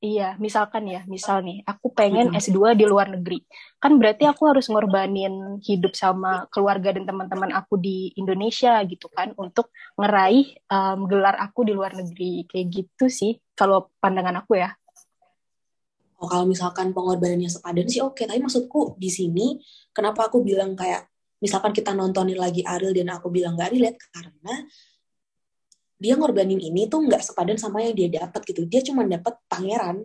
Iya, 0.00 0.40
misalkan 0.40 0.88
ya, 0.88 1.04
misal 1.04 1.44
nih, 1.44 1.60
aku 1.68 1.92
pengen 1.92 2.32
S2 2.32 2.72
di 2.72 2.88
luar 2.88 3.12
negeri. 3.12 3.44
Kan 3.76 4.00
berarti 4.00 4.24
aku 4.24 4.48
harus 4.48 4.72
ngorbanin 4.72 5.60
hidup 5.60 5.92
sama 5.92 6.48
keluarga 6.48 6.96
dan 6.96 7.04
teman-teman 7.04 7.52
aku 7.52 7.76
di 7.76 8.08
Indonesia 8.16 8.80
gitu 8.88 9.12
kan, 9.12 9.36
untuk 9.36 9.68
ngeraih 10.00 10.56
um, 10.72 11.04
gelar 11.04 11.36
aku 11.36 11.68
di 11.68 11.76
luar 11.76 11.92
negeri. 11.92 12.48
Kayak 12.48 12.66
gitu 12.72 13.12
sih, 13.12 13.36
kalau 13.52 13.92
pandangan 14.00 14.40
aku 14.40 14.56
ya. 14.56 14.72
Oh, 16.16 16.28
kalau 16.32 16.48
misalkan 16.48 16.96
pengorbanannya 16.96 17.52
sepadan 17.52 17.84
sih 17.84 18.00
oke, 18.00 18.16
okay. 18.16 18.24
tapi 18.24 18.40
maksudku 18.40 18.96
di 18.96 19.12
sini, 19.12 19.60
kenapa 19.92 20.32
aku 20.32 20.40
bilang 20.40 20.72
kayak, 20.72 21.12
misalkan 21.44 21.76
kita 21.76 21.92
nontonin 21.92 22.40
lagi 22.40 22.64
Ariel 22.64 22.96
dan 22.96 23.20
aku 23.20 23.28
bilang 23.28 23.52
gak 23.52 23.68
relate, 23.68 24.00
karena 24.08 24.64
dia 26.00 26.16
ngorbanin 26.16 26.58
ini 26.58 26.88
tuh 26.88 27.04
nggak 27.04 27.20
sepadan 27.20 27.60
sama 27.60 27.84
yang 27.84 27.94
dia 27.94 28.08
dapat 28.24 28.40
gitu. 28.48 28.64
Dia 28.64 28.80
cuma 28.80 29.04
dapat 29.04 29.36
pangeran. 29.46 30.00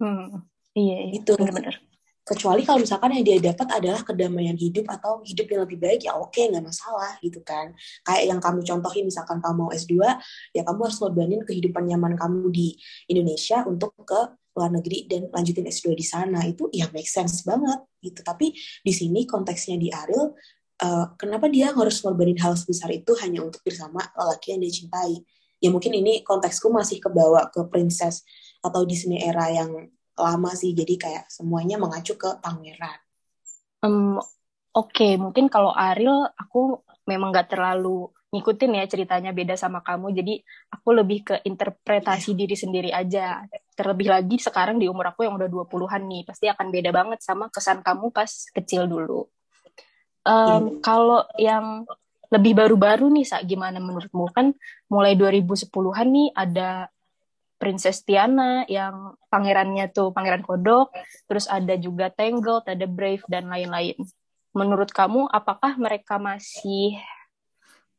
Hmm, 0.00 0.42
iya, 0.72 1.12
iya. 1.12 1.20
Itu 1.20 1.36
benar-benar 1.36 1.76
kecuali 2.22 2.62
kalau 2.62 2.78
misalkan 2.78 3.18
yang 3.18 3.26
dia 3.26 3.38
dapat 3.50 3.82
adalah 3.82 4.06
kedamaian 4.06 4.54
hidup 4.54 4.86
atau 4.86 5.26
hidup 5.26 5.46
yang 5.50 5.60
lebih 5.66 5.78
baik 5.82 6.06
ya 6.06 6.14
oke 6.14 6.38
nggak 6.38 6.62
masalah 6.62 7.18
gitu 7.18 7.42
kan. 7.42 7.74
Kayak 8.06 8.22
yang 8.30 8.38
kamu 8.38 8.60
contohin 8.62 9.04
misalkan 9.10 9.42
kamu 9.42 9.54
mau 9.58 9.70
S2 9.74 9.94
ya 10.54 10.62
kamu 10.62 10.80
harus 10.86 10.98
ngorbanin 11.02 11.42
kehidupan 11.42 11.82
nyaman 11.90 12.14
kamu 12.14 12.46
di 12.54 12.78
Indonesia 13.10 13.66
untuk 13.66 13.90
ke 14.06 14.38
luar 14.54 14.70
negeri 14.70 15.10
dan 15.10 15.26
lanjutin 15.34 15.66
S2 15.66 15.98
di 15.98 16.06
sana. 16.06 16.46
Itu 16.46 16.70
ya 16.70 16.86
make 16.94 17.10
sense 17.10 17.42
banget 17.42 17.82
gitu. 17.98 18.22
Tapi 18.22 18.54
di 18.86 18.92
sini 18.94 19.26
konteksnya 19.26 19.74
di 19.74 19.90
Ariel 19.90 20.30
uh, 20.82 21.06
kenapa 21.14 21.46
dia 21.46 21.70
harus 21.70 22.02
ngorbanin 22.02 22.38
hal 22.42 22.58
sebesar 22.58 22.90
itu 22.90 23.14
hanya 23.22 23.46
untuk 23.46 23.62
bersama 23.62 24.02
lelaki 24.18 24.52
yang 24.52 24.60
dia 24.60 24.72
cintai? 24.74 25.14
Ya 25.62 25.70
mungkin 25.70 25.94
ini 25.94 26.26
konteksku 26.26 26.74
masih 26.74 26.98
kebawa 26.98 27.46
ke 27.54 27.62
princess 27.70 28.26
atau 28.58 28.82
Disney 28.82 29.22
era 29.22 29.46
yang 29.46 29.70
lama 30.18 30.50
sih 30.58 30.74
jadi 30.74 30.94
kayak 30.98 31.24
semuanya 31.30 31.78
mengacu 31.78 32.18
ke 32.18 32.42
pangeran. 32.42 32.98
Um, 33.82 34.18
oke 34.74 34.90
okay. 34.90 35.14
mungkin 35.14 35.46
kalau 35.46 35.70
Ariel 35.70 36.30
aku 36.34 36.82
memang 37.06 37.34
gak 37.34 37.54
terlalu 37.54 38.10
ngikutin 38.30 38.78
ya 38.78 38.84
ceritanya 38.86 39.30
beda 39.34 39.58
sama 39.58 39.82
kamu 39.82 40.14
jadi 40.14 40.38
aku 40.70 40.88
lebih 40.94 41.18
ke 41.26 41.34
interpretasi 41.46 42.34
diri 42.34 42.58
sendiri 42.58 42.90
aja. 42.90 43.46
Terlebih 43.78 44.10
lagi 44.10 44.36
sekarang 44.42 44.82
di 44.82 44.90
umur 44.90 45.14
aku 45.14 45.22
yang 45.22 45.38
udah 45.38 45.46
20-an 45.46 46.02
nih 46.10 46.22
pasti 46.26 46.50
akan 46.50 46.74
beda 46.74 46.90
banget 46.90 47.22
sama 47.22 47.46
kesan 47.54 47.86
kamu 47.86 48.10
pas 48.10 48.30
kecil 48.50 48.90
dulu 48.90 49.30
um, 50.26 50.82
kalau 50.82 51.26
yang 51.38 51.86
lebih 52.32 52.56
baru-baru 52.56 53.12
nih 53.12 53.26
Sa, 53.28 53.44
gimana 53.44 53.76
menurutmu? 53.76 54.32
Kan 54.32 54.56
mulai 54.88 55.14
2010-an 55.14 56.08
nih 56.08 56.28
ada 56.32 56.88
Princess 57.62 58.02
Tiana 58.02 58.66
yang 58.66 59.14
pangerannya 59.30 59.86
tuh 59.94 60.10
pangeran 60.10 60.42
kodok 60.42 60.90
terus 61.30 61.46
ada 61.46 61.78
juga 61.78 62.10
Tangled 62.10 62.66
ada 62.66 62.86
Brave 62.90 63.22
dan 63.30 63.46
lain-lain. 63.46 63.94
Menurut 64.50 64.90
kamu 64.90 65.30
apakah 65.30 65.78
mereka 65.78 66.18
masih 66.18 66.98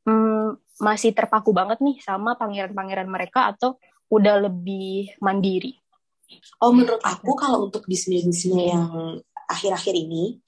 hmm, 0.03 0.60
masih 0.84 1.15
terpaku 1.15 1.56
banget 1.56 1.80
nih 1.80 1.96
sama 2.03 2.36
pangeran-pangeran 2.36 3.08
mereka 3.08 3.56
atau 3.56 3.80
udah 4.12 4.51
lebih 4.51 5.15
mandiri? 5.24 5.80
Oh, 6.60 6.75
menurut 6.75 7.00
aku 7.00 7.32
kalau 7.39 7.72
untuk 7.72 7.88
Disney-Disney 7.88 8.74
yang 8.74 9.22
akhir-akhir 9.48 9.96
ini, 9.96 10.43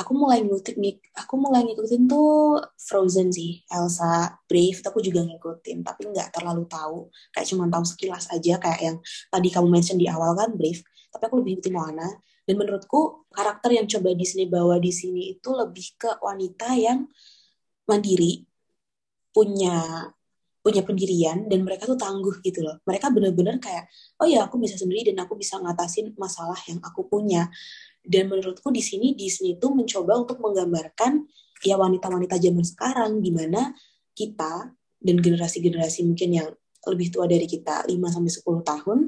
aku 0.00 0.16
mulai 0.16 0.40
ngikutin 0.40 0.80
aku 1.12 1.34
mulai 1.36 1.60
ngikutin 1.68 2.08
tuh 2.08 2.56
Frozen 2.80 3.28
sih 3.28 3.60
Elsa 3.68 4.40
Brave 4.48 4.80
aku 4.80 5.04
juga 5.04 5.20
ngikutin 5.28 5.84
tapi 5.84 6.08
nggak 6.08 6.32
terlalu 6.32 6.64
tahu 6.64 7.12
kayak 7.36 7.46
cuma 7.52 7.68
tahu 7.68 7.84
sekilas 7.84 8.32
aja 8.32 8.56
kayak 8.56 8.80
yang 8.80 8.96
tadi 9.28 9.48
kamu 9.52 9.68
mention 9.68 10.00
di 10.00 10.08
awal 10.08 10.32
kan 10.32 10.56
Brave 10.56 10.80
tapi 11.12 11.22
aku 11.28 11.44
lebih 11.44 11.60
ngikutin 11.60 11.74
Moana 11.76 12.08
dan 12.48 12.54
menurutku 12.56 13.28
karakter 13.28 13.76
yang 13.76 13.86
coba 13.86 14.16
Disney 14.16 14.48
bawa 14.48 14.80
di 14.80 14.90
sini 14.90 15.36
itu 15.36 15.52
lebih 15.52 16.00
ke 16.00 16.10
wanita 16.24 16.72
yang 16.80 17.04
mandiri 17.84 18.48
punya 19.30 20.08
punya 20.60 20.84
pendirian 20.84 21.48
dan 21.48 21.64
mereka 21.64 21.88
tuh 21.88 21.96
tangguh 21.96 22.36
gitu 22.44 22.60
loh. 22.60 22.76
Mereka 22.84 23.08
bener-bener 23.08 23.56
kayak, 23.56 23.88
oh 24.20 24.28
ya 24.28 24.44
aku 24.44 24.60
bisa 24.60 24.76
sendiri 24.76 25.08
dan 25.08 25.24
aku 25.24 25.32
bisa 25.32 25.56
ngatasin 25.56 26.12
masalah 26.20 26.56
yang 26.68 26.76
aku 26.84 27.08
punya. 27.08 27.48
Dan 28.00 28.32
menurutku 28.32 28.72
di 28.72 28.80
sini 28.80 29.12
Disney 29.12 29.60
tuh 29.60 29.76
mencoba 29.76 30.24
untuk 30.24 30.40
menggambarkan 30.40 31.24
ya 31.60 31.76
wanita-wanita 31.76 32.40
zaman 32.40 32.64
sekarang 32.64 33.20
di 33.20 33.30
mana 33.30 33.76
kita 34.16 34.72
dan 35.00 35.16
generasi-generasi 35.20 36.08
mungkin 36.08 36.30
yang 36.32 36.48
lebih 36.88 37.12
tua 37.12 37.28
dari 37.28 37.44
kita 37.44 37.84
5 37.84 37.92
sampai 37.92 38.32
10 38.32 38.70
tahun 38.72 38.98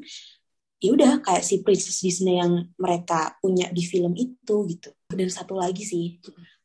ya 0.82 0.90
udah 0.92 1.12
kayak 1.24 1.44
si 1.46 1.62
princess 1.64 2.02
Disney 2.02 2.42
yang 2.42 2.68
mereka 2.76 3.38
punya 3.38 3.70
di 3.72 3.86
film 3.86 4.12
itu 4.18 4.66
gitu. 4.68 4.90
Dan 5.08 5.30
satu 5.30 5.56
lagi 5.56 5.86
sih, 5.86 6.18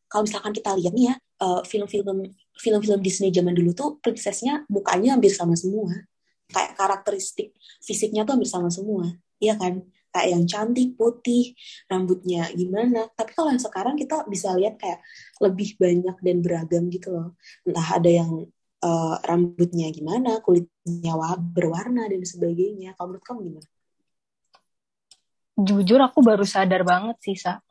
kalau 0.10 0.26
misalkan 0.26 0.52
kita 0.52 0.74
lihat 0.74 0.94
nih 0.96 1.06
ya 1.14 1.16
uh, 1.44 1.62
film-film 1.64 2.34
film-film 2.58 3.00
Disney 3.04 3.30
zaman 3.30 3.54
dulu 3.54 3.72
tuh 3.76 3.90
princessnya 4.02 4.66
mukanya 4.72 5.16
hampir 5.16 5.32
sama 5.32 5.54
semua 5.54 5.94
kayak 6.50 6.74
karakteristik 6.80 7.54
fisiknya 7.84 8.24
tuh 8.24 8.40
hampir 8.40 8.50
sama 8.50 8.72
semua 8.72 9.14
iya 9.38 9.60
kan 9.60 9.84
kayak 10.18 10.34
yang 10.34 10.44
cantik 10.50 10.98
putih 10.98 11.54
rambutnya 11.86 12.50
gimana. 12.58 13.06
Tapi 13.14 13.32
kalau 13.38 13.54
yang 13.54 13.62
sekarang 13.62 13.94
kita 13.94 14.26
bisa 14.26 14.58
lihat 14.58 14.82
kayak 14.82 15.06
lebih 15.38 15.78
banyak 15.78 16.18
dan 16.18 16.38
beragam 16.42 16.84
gitu 16.90 17.14
loh. 17.14 17.38
Entah 17.62 17.88
ada 18.02 18.10
yang 18.10 18.50
uh, 18.82 19.16
rambutnya 19.22 19.94
gimana 19.94 20.42
kulitnya 20.42 21.14
berwarna 21.38 22.10
dan 22.10 22.26
sebagainya. 22.26 22.98
Kalau 22.98 23.14
menurut 23.14 23.26
kamu 23.30 23.40
gimana? 23.54 23.70
Jujur 25.58 26.00
aku 26.02 26.20
baru 26.26 26.46
sadar 26.46 26.82
banget 26.82 27.18
sih 27.22 27.38
sa. 27.38 27.62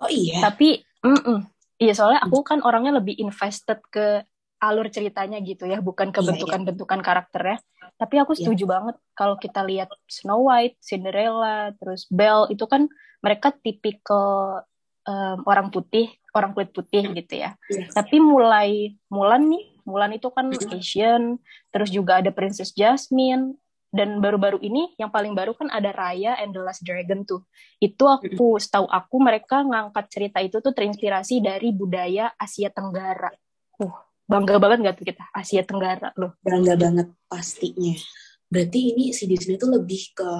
Oh 0.00 0.08
iya? 0.12 0.44
Tapi 0.44 0.84
mm 1.00 1.20
-mm, 1.24 1.40
Iya, 1.80 1.96
soalnya 1.96 2.20
aku 2.20 2.44
kan 2.44 2.60
orangnya 2.60 3.00
lebih 3.00 3.16
invested 3.16 3.80
ke 3.88 4.20
alur 4.60 4.92
ceritanya 4.92 5.40
gitu 5.40 5.64
ya, 5.64 5.80
bukan 5.80 6.12
ke 6.12 6.20
iya, 6.20 6.24
iya. 6.24 6.28
bentukan-bentukan 6.36 7.00
karakternya. 7.00 7.58
Tapi 7.96 8.14
aku 8.20 8.36
iya. 8.36 8.38
setuju 8.44 8.64
yeah. 8.68 8.72
banget 8.76 8.96
kalau 9.16 9.36
kita 9.40 9.60
lihat 9.64 9.90
Snow 10.06 10.46
White, 10.46 10.76
Cinderella, 10.84 11.72
terus 11.80 12.04
Belle 12.12 12.52
itu 12.52 12.64
kan 12.68 12.86
mereka 13.24 13.52
tipikal 13.56 14.62
um, 15.08 15.38
orang 15.48 15.72
putih, 15.72 16.12
orang 16.36 16.52
kulit 16.52 16.70
putih 16.76 17.08
gitu 17.16 17.40
ya. 17.40 17.56
Yes. 17.72 17.96
Tapi 17.96 18.20
mulai 18.20 18.96
Mulan 19.08 19.48
nih, 19.48 19.64
Mulan 19.88 20.12
itu 20.14 20.28
kan 20.28 20.52
Asian, 20.52 21.40
terus 21.72 21.88
juga 21.88 22.20
ada 22.20 22.28
Princess 22.30 22.76
Jasmine, 22.76 23.56
dan 23.90 24.22
baru-baru 24.22 24.62
ini 24.62 24.94
yang 25.02 25.10
paling 25.10 25.34
baru 25.34 25.50
kan 25.58 25.66
ada 25.66 25.90
Raya 25.90 26.38
and 26.38 26.54
the 26.54 26.62
Last 26.62 26.86
Dragon 26.86 27.26
tuh 27.26 27.42
itu 27.82 28.06
aku 28.06 28.54
setahu 28.62 28.86
aku 28.86 29.16
mereka 29.18 29.66
ngangkat 29.66 30.06
cerita 30.06 30.38
itu 30.38 30.62
tuh 30.62 30.70
terinspirasi 30.70 31.42
dari 31.42 31.74
budaya 31.74 32.30
Asia 32.38 32.70
Tenggara 32.70 33.34
uh 33.82 34.09
bangga 34.30 34.62
banget 34.62 34.78
gak 34.86 34.96
tuh 35.02 35.06
kita? 35.10 35.24
Asia 35.34 35.66
Tenggara 35.66 36.14
loh. 36.14 36.38
Bangga 36.38 36.78
banget 36.78 37.10
pastinya. 37.26 37.98
Berarti 38.46 38.94
ini 38.94 39.10
si 39.10 39.26
Disney 39.26 39.58
tuh 39.58 39.74
lebih 39.74 40.14
ke 40.14 40.30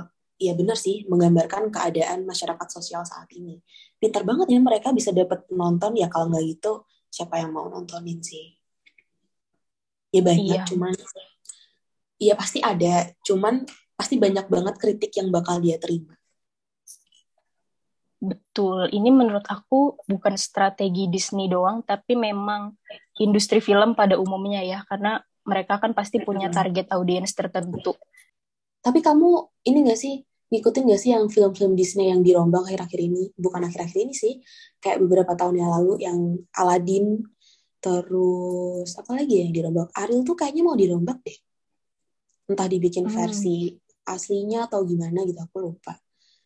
ya 0.41 0.55
benar 0.55 0.79
sih 0.79 1.05
menggambarkan 1.11 1.69
keadaan 1.75 2.23
masyarakat 2.25 2.69
sosial 2.71 3.03
saat 3.03 3.27
ini. 3.35 3.59
Pintar 3.99 4.23
banget 4.23 4.55
ya 4.55 4.63
mereka 4.63 4.95
bisa 4.95 5.11
dapat 5.11 5.45
nonton 5.51 5.99
ya 5.99 6.07
kalau 6.07 6.31
nggak 6.31 6.45
gitu 6.47 6.87
siapa 7.11 7.43
yang 7.43 7.51
mau 7.51 7.67
nontonin 7.67 8.23
sih? 8.23 8.55
Ya 10.15 10.23
banyak 10.23 10.63
iya. 10.63 10.67
cuman 10.67 10.95
Iya 12.21 12.37
pasti 12.37 12.61
ada, 12.61 13.09
cuman 13.25 13.65
pasti 13.97 14.21
banyak 14.21 14.45
banget 14.53 14.77
kritik 14.77 15.09
yang 15.17 15.33
bakal 15.33 15.57
dia 15.57 15.81
terima. 15.81 16.20
Betul, 18.21 18.93
ini 18.93 19.09
menurut 19.09 19.49
aku 19.49 19.97
bukan 20.05 20.37
strategi 20.37 21.09
Disney 21.09 21.49
doang, 21.49 21.81
tapi 21.81 22.15
memang 22.21 22.77
industri 23.17 23.65
film 23.65 23.97
pada 23.97 24.21
umumnya 24.21 24.61
ya, 24.61 24.85
karena 24.85 25.25
mereka 25.49 25.81
kan 25.81 25.97
pasti 25.97 26.21
punya 26.21 26.53
target 26.53 26.93
audiens 26.93 27.33
tertentu. 27.33 27.97
Tapi 28.85 29.01
kamu 29.01 29.29
ini 29.65 29.89
gak 29.89 29.97
sih, 29.97 30.21
ngikutin 30.53 30.85
gak 30.93 31.01
sih 31.01 31.11
yang 31.17 31.33
film-film 31.33 31.73
Disney 31.73 32.13
yang 32.13 32.21
dirombak 32.21 32.69
akhir-akhir 32.69 33.01
ini? 33.01 33.33
Bukan 33.41 33.65
akhir-akhir 33.65 33.99
ini 34.05 34.13
sih, 34.13 34.37
kayak 34.85 35.01
beberapa 35.01 35.33
tahun 35.33 35.57
yang 35.57 35.71
lalu 35.81 35.93
yang 36.05 36.19
Aladdin, 36.53 37.25
terus 37.81 39.01
apa 39.01 39.17
lagi 39.17 39.49
yang 39.49 39.53
dirombak? 39.57 39.89
Ariel 39.97 40.29
tuh 40.29 40.37
kayaknya 40.37 40.61
mau 40.61 40.77
dirombak 40.77 41.25
deh 41.25 41.41
entah 42.51 42.67
dibikin 42.67 43.07
hmm. 43.07 43.15
versi 43.15 43.71
aslinya 44.11 44.67
atau 44.67 44.83
gimana 44.83 45.23
gitu 45.23 45.39
aku 45.39 45.71
lupa 45.71 45.95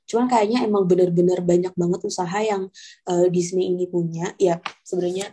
cuman 0.04 0.26
kayaknya 0.28 0.68
emang 0.68 0.84
bener-bener 0.84 1.40
banyak 1.40 1.72
banget 1.74 2.00
usaha 2.04 2.38
yang 2.40 2.68
uh, 3.08 3.26
Disney 3.32 3.72
ini 3.72 3.88
punya. 3.88 4.32
Ya 4.36 4.60
sebenarnya 4.84 5.32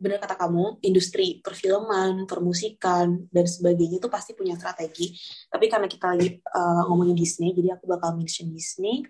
bener 0.00 0.16
kata 0.16 0.32
kamu 0.32 0.80
industri 0.80 1.44
perfilman 1.44 2.24
permusikan 2.24 3.28
dan 3.28 3.44
sebagainya 3.44 4.00
itu 4.00 4.08
pasti 4.08 4.32
punya 4.32 4.56
strategi. 4.56 5.12
Tapi 5.52 5.68
karena 5.68 5.86
kita 5.86 6.16
lagi 6.16 6.40
uh, 6.40 6.88
ngomongin 6.88 7.12
Disney 7.12 7.52
jadi 7.52 7.76
aku 7.76 7.84
bakal 7.84 8.16
mention 8.16 8.48
Disney. 8.48 9.04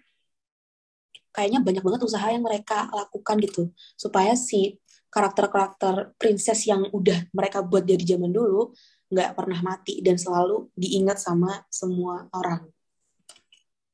Kayaknya 1.30 1.62
banyak 1.62 1.82
banget 1.86 2.02
usaha 2.02 2.26
yang 2.26 2.42
mereka 2.42 2.90
lakukan 2.90 3.38
gitu. 3.38 3.70
Supaya 3.94 4.34
si 4.34 4.82
karakter-karakter 5.14 6.18
princess 6.18 6.66
yang 6.66 6.86
udah 6.90 7.30
mereka 7.30 7.62
buat 7.62 7.86
dari 7.86 8.02
zaman 8.02 8.30
dulu 8.30 8.74
nggak 9.10 9.34
pernah 9.34 9.58
mati 9.62 10.02
dan 10.02 10.18
selalu 10.18 10.70
diingat 10.74 11.18
sama 11.22 11.62
semua 11.70 12.30
orang. 12.34 12.66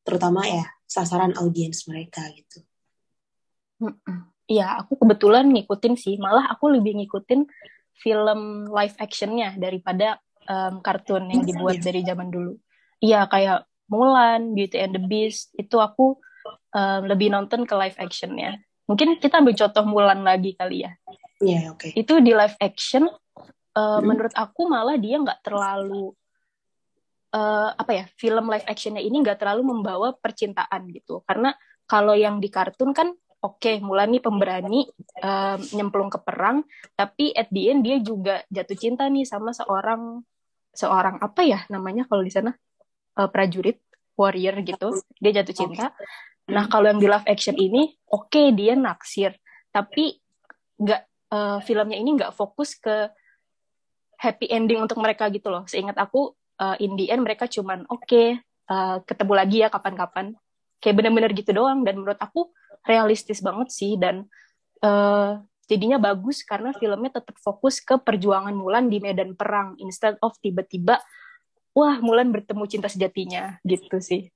Terutama 0.04 0.44
ya 0.48 0.75
sasaran 0.86 1.34
audiens 1.36 1.84
mereka 1.90 2.22
gitu 2.32 2.62
Iya, 4.46 4.78
aku 4.78 5.02
kebetulan 5.02 5.50
ngikutin 5.50 5.94
sih. 5.98 6.14
Malah 6.22 6.54
aku 6.54 6.70
lebih 6.70 6.94
ngikutin 7.02 7.50
film 7.98 8.70
live 8.70 8.96
actionnya 9.02 9.58
daripada 9.58 10.22
um, 10.46 10.78
kartun 10.78 11.26
yang 11.26 11.42
dibuat 11.42 11.82
dari 11.82 12.06
zaman 12.06 12.30
dulu. 12.30 12.54
Iya, 13.02 13.26
kayak 13.26 13.66
Mulan, 13.90 14.54
Beauty 14.54 14.78
and 14.82 14.94
the 14.94 15.02
Beast, 15.02 15.50
itu 15.58 15.78
aku 15.78 16.18
um, 16.74 17.00
lebih 17.06 17.34
nonton 17.34 17.66
ke 17.66 17.74
live 17.74 17.98
actionnya. 17.98 18.62
Mungkin 18.86 19.18
kita 19.18 19.42
ambil 19.42 19.58
contoh 19.58 19.82
Mulan 19.82 20.22
lagi 20.22 20.54
kali 20.54 20.86
ya. 20.86 20.94
Iya, 21.42 21.50
yeah, 21.50 21.62
oke. 21.74 21.82
Okay. 21.82 21.90
Itu 21.98 22.22
di 22.22 22.30
live 22.30 22.56
action, 22.62 23.10
uh, 23.10 23.98
hmm. 23.98 24.02
menurut 24.06 24.34
aku 24.38 24.70
malah 24.70 24.94
dia 24.94 25.18
nggak 25.18 25.42
terlalu 25.42 26.14
uh, 27.36 27.70
apa 27.76 27.92
ya 27.92 28.04
film 28.16 28.48
live 28.48 28.64
actionnya 28.64 29.04
ini 29.04 29.20
nggak 29.20 29.36
terlalu 29.44 29.76
membawa 29.76 30.16
percintaan 30.16 30.88
gitu. 30.90 31.20
Karena 31.28 31.52
kalau 31.84 32.16
yang 32.16 32.40
di 32.40 32.48
kartun 32.48 32.96
kan 32.96 33.12
oke 33.44 33.60
okay, 33.60 33.78
Mulan 33.78 34.10
nih 34.16 34.24
pemberani 34.24 34.88
uh, 35.20 35.60
nyemplung 35.76 36.08
ke 36.08 36.18
perang 36.24 36.64
tapi 36.96 37.30
at 37.36 37.52
the 37.52 37.70
end 37.70 37.84
dia 37.84 38.00
juga 38.00 38.42
jatuh 38.48 38.74
cinta 38.74 39.06
nih 39.06 39.28
sama 39.28 39.52
seorang 39.52 40.24
seorang 40.72 41.20
apa 41.20 41.40
ya 41.44 41.60
namanya 41.68 42.08
kalau 42.08 42.24
di 42.24 42.32
sana? 42.32 42.56
Uh, 43.16 43.28
prajurit 43.32 43.80
warrior 44.16 44.56
gitu. 44.64 44.92
Dia 45.20 45.40
jatuh 45.40 45.54
cinta. 45.56 45.92
Nah 46.52 46.64
kalau 46.68 46.88
yang 46.88 47.00
di 47.00 47.08
live 47.08 47.26
action 47.28 47.56
ini 47.56 47.92
oke 48.08 48.32
okay, 48.32 48.52
dia 48.56 48.76
naksir. 48.76 49.36
Tapi 49.72 50.16
nggak 50.76 51.02
uh, 51.32 51.58
filmnya 51.64 51.96
ini 51.96 52.16
nggak 52.16 52.32
fokus 52.36 52.76
ke 52.76 53.08
happy 54.16 54.48
ending 54.48 54.80
untuk 54.80 55.00
mereka 55.00 55.28
gitu 55.28 55.52
loh. 55.52 55.64
Seingat 55.68 55.96
aku 55.96 56.32
uh, 56.60 56.76
in 56.80 56.96
the 56.96 57.08
end 57.12 57.24
mereka 57.24 57.48
cuman 57.48 57.84
oke 57.88 58.04
okay, 58.04 58.40
uh, 58.70 59.00
ketemu 59.04 59.32
lagi 59.32 59.56
ya 59.64 59.68
kapan-kapan. 59.68 60.36
Kayak 60.80 61.02
bener-bener 61.02 61.32
gitu 61.32 61.50
doang 61.56 61.82
dan 61.82 61.96
menurut 61.98 62.20
aku 62.20 62.52
realistis 62.84 63.40
banget 63.42 63.72
sih 63.72 63.96
dan 63.96 64.28
uh, 64.84 65.40
jadinya 65.66 65.98
bagus 65.98 66.46
karena 66.46 66.70
filmnya 66.76 67.18
tetap 67.18 67.34
fokus 67.42 67.82
ke 67.82 67.98
perjuangan 67.98 68.54
Mulan 68.54 68.86
di 68.86 69.02
medan 69.02 69.34
perang 69.34 69.74
instead 69.82 70.14
of 70.22 70.36
tiba-tiba 70.38 71.02
wah 71.74 71.96
Mulan 72.00 72.30
bertemu 72.30 72.64
cinta 72.70 72.88
sejatinya 72.88 73.58
gitu 73.66 73.98
sih. 73.98 74.30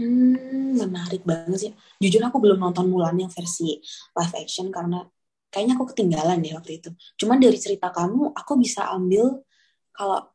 Hmm, 0.00 0.80
menarik 0.80 1.28
banget 1.28 1.58
sih. 1.60 1.72
Jujur 2.00 2.24
aku 2.24 2.40
belum 2.40 2.56
nonton 2.56 2.88
Mulan 2.88 3.20
yang 3.20 3.28
versi 3.28 3.76
live 4.16 4.34
action 4.40 4.72
karena 4.72 5.04
kayaknya 5.52 5.76
aku 5.76 5.92
ketinggalan 5.92 6.40
deh 6.40 6.56
waktu 6.56 6.80
itu. 6.80 6.90
Cuman 7.20 7.36
dari 7.36 7.60
cerita 7.60 7.92
kamu, 7.92 8.32
aku 8.32 8.52
bisa 8.56 8.88
ambil 8.88 9.44
kalau 9.92 10.32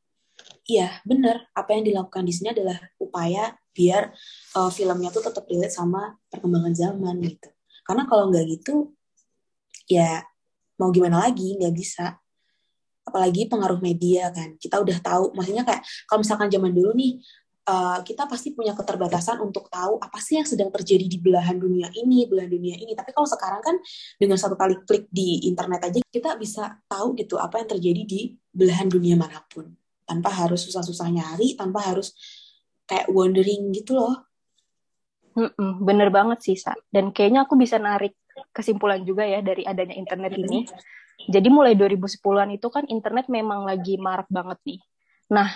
iya 0.66 1.02
bener 1.06 1.46
apa 1.54 1.78
yang 1.78 1.86
dilakukan 1.86 2.26
di 2.26 2.34
sini 2.34 2.50
adalah 2.52 2.78
upaya 2.98 3.54
biar 3.76 4.16
uh, 4.56 4.72
filmnya 4.72 5.12
tuh 5.12 5.28
tetap 5.28 5.44
relate 5.52 5.76
sama 5.76 6.16
perkembangan 6.32 6.72
zaman 6.72 7.20
gitu. 7.20 7.50
Karena 7.84 8.08
kalau 8.08 8.32
nggak 8.32 8.46
gitu, 8.48 8.96
ya 9.92 10.24
mau 10.80 10.90
gimana 10.96 11.28
lagi 11.28 11.60
nggak 11.60 11.76
bisa. 11.76 12.16
Apalagi 13.06 13.46
pengaruh 13.46 13.78
media 13.84 14.34
kan. 14.34 14.58
Kita 14.58 14.82
udah 14.82 14.98
tahu, 15.04 15.36
maksudnya 15.38 15.62
kayak 15.62 15.86
kalau 16.10 16.26
misalkan 16.26 16.50
zaman 16.50 16.74
dulu 16.74 16.98
nih 16.98 17.22
uh, 17.70 18.02
kita 18.02 18.26
pasti 18.26 18.58
punya 18.58 18.74
keterbatasan 18.74 19.38
untuk 19.46 19.70
tahu 19.70 20.02
apa 20.02 20.18
sih 20.18 20.42
yang 20.42 20.48
sedang 20.50 20.74
terjadi 20.74 21.06
di 21.06 21.22
belahan 21.22 21.62
dunia 21.62 21.92
ini, 21.94 22.26
belahan 22.26 22.50
dunia 22.50 22.80
ini. 22.82 22.98
Tapi 22.98 23.14
kalau 23.14 23.30
sekarang 23.30 23.62
kan 23.62 23.76
dengan 24.18 24.42
satu 24.42 24.58
kali 24.58 24.82
klik 24.90 25.06
di 25.14 25.46
internet 25.46 25.86
aja 25.86 26.00
kita 26.10 26.34
bisa 26.42 26.82
tahu 26.90 27.14
gitu 27.14 27.38
apa 27.38 27.62
yang 27.62 27.70
terjadi 27.70 28.02
di 28.08 28.22
belahan 28.50 28.90
dunia 28.90 29.14
mana 29.14 29.44
pun 29.46 29.70
tanpa 30.06 30.30
harus 30.32 30.64
susah-susah 30.70 31.10
nyari, 31.10 31.58
tanpa 31.58 31.82
harus 31.82 32.14
kayak 32.86 33.10
wondering 33.10 33.74
gitu 33.74 33.98
loh. 33.98 34.26
Mm-mm, 35.36 35.84
bener 35.84 36.08
banget 36.14 36.40
sih, 36.46 36.56
Sa. 36.56 36.72
Dan 36.88 37.12
kayaknya 37.12 37.44
aku 37.44 37.60
bisa 37.60 37.76
narik 37.76 38.16
kesimpulan 38.56 39.04
juga 39.04 39.28
ya 39.28 39.44
dari 39.44 39.68
adanya 39.68 39.96
internet 39.98 40.32
ini. 40.40 40.64
Jadi 41.28 41.48
mulai 41.52 41.76
2010-an 41.76 42.50
itu 42.56 42.68
kan 42.72 42.88
internet 42.88 43.28
memang 43.28 43.68
lagi 43.68 44.00
marak 44.00 44.28
banget 44.32 44.60
nih. 44.64 44.80
Nah, 45.32 45.50